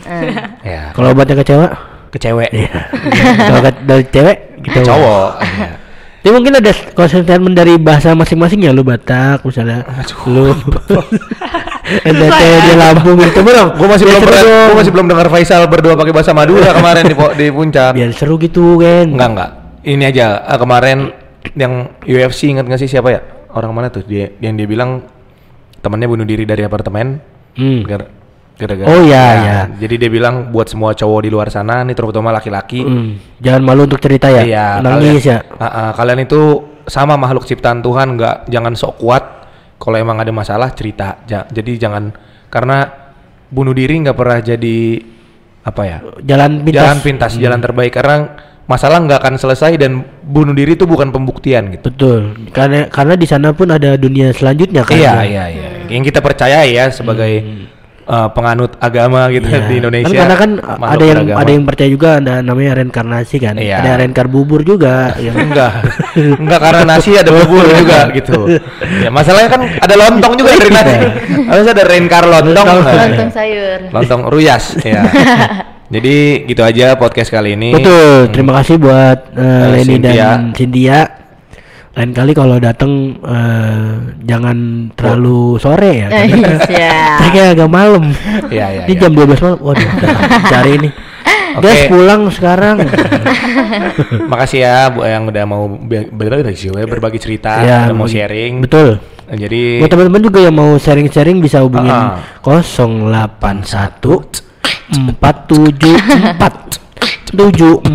[0.00, 0.32] Eh,
[0.62, 1.70] Ya, Kalau obatnya ke cewek,
[2.08, 2.50] ke cewek.
[2.50, 2.72] Iya.
[3.42, 5.30] Kalau ke- dari cewek, kita Cowok.
[5.42, 5.68] Iya.
[6.20, 9.84] Tapi mungkin ada statement dari bahasa masing-masing ya lu Batak misalnya.
[10.26, 10.52] Lu
[12.00, 13.68] NTT di Lampung gitu dong.
[13.74, 17.14] Gue masih belum pernah, gue masih belum dengar Faisal berdua pakai bahasa Madura kemarin di
[17.36, 17.92] di puncak.
[17.92, 19.10] biar seru gitu kan.
[19.10, 19.50] Enggak enggak.
[19.80, 21.10] Ini aja ah, kemarin
[21.52, 21.72] yang
[22.02, 23.20] UFC ingat nggak sih siapa ya?
[23.50, 25.02] Orang mana tuh dia yang dia bilang
[25.78, 27.18] temannya bunuh diri dari apartemen
[27.50, 27.82] Hmm.
[27.82, 28.06] gara-
[28.54, 28.86] gara-gara.
[28.86, 29.58] Oh, iya, Ya, iya.
[29.74, 32.84] Jadi dia bilang buat semua cowok di luar sana nih terutama laki-laki.
[32.84, 33.18] Hmm.
[33.38, 34.44] Jangan malu untuk cerita ya.
[34.44, 35.40] Iya, Nangis ya.
[35.42, 36.40] kalian, Ah, ah, kalian itu
[36.84, 39.24] sama makhluk ciptaan Tuhan, nggak jangan sok kuat.
[39.80, 41.24] Kalau emang ada masalah cerita.
[41.24, 42.12] Ja- jadi jangan
[42.52, 42.84] karena
[43.48, 44.78] bunuh diri nggak pernah jadi
[45.64, 45.98] apa ya?
[46.20, 46.84] Jalan pintas.
[46.84, 48.16] Jalan pintas, jalan terbaik karena
[48.68, 51.90] masalah nggak akan selesai dan bunuh diri itu bukan pembuktian gitu.
[51.90, 52.20] Betul.
[52.54, 54.94] Karena karena di sana pun ada dunia selanjutnya kan.
[54.94, 55.68] Iya, iya, iya.
[55.90, 57.42] Yang kita percaya ya sebagai
[58.10, 59.64] uh, penganut agama gitu Iya.
[59.64, 60.10] di Indonesia.
[60.10, 60.50] Kan karena kan
[60.82, 61.38] ada yang beragama.
[61.38, 63.54] ada yang percaya juga ada namanya reinkarnasi kan.
[63.54, 63.76] Iya.
[63.78, 65.72] Ada reinkar bubur juga yang enggak
[66.18, 68.38] enggak karena nasi ada bubur juga gitu
[68.98, 70.96] ya masalahnya kan ada lontong juga dari nasi
[71.46, 73.78] harus ada rainkar lontong lontong sayur.
[73.88, 75.06] lontong ruyas ya
[75.94, 78.30] jadi gitu aja podcast kali ini Betul.
[78.30, 81.19] Terima kasih buat uh, Eh, Leni dan Cynthia.
[81.90, 84.56] Lain kali kalau datang eh, jangan
[84.94, 86.08] terlalu sore ya.
[86.08, 86.30] Eh,
[86.70, 86.94] iya.
[87.18, 88.14] Saya kayak agak malam.
[88.46, 89.00] Iya, iya, Ini iya.
[89.00, 89.58] jam 12 malam.
[89.58, 90.10] Waduh, udah
[90.54, 90.90] cari ini.
[91.50, 91.66] Oke.
[91.66, 92.76] Guys pulang sekarang.
[94.30, 98.98] makasih ya bu yang udah mau be- berbagi berbagi cerita Ya, udah mau sharing Betul.
[99.26, 102.18] jadi Buat teman-teman juga yang mau sharing-sharing bisa hubungin Ah.
[102.42, 103.62] 081
[105.18, 106.78] 474
[107.30, 107.86] 747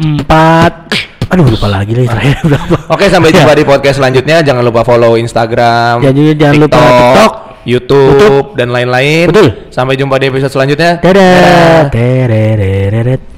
[0.00, 2.76] 4 Aduh lupa lagi lagi terakhir berapa.
[2.88, 7.32] Oke sampai jumpa di podcast selanjutnya jangan lupa follow Instagram Jangan juga- jangan lupa TikTok,
[7.64, 8.46] YouTube, YouTube.
[8.52, 9.48] dan lain-lain Betul.
[9.68, 11.88] sampai jumpa di episode selanjutnya Dadah.
[11.88, 13.31] Tereret.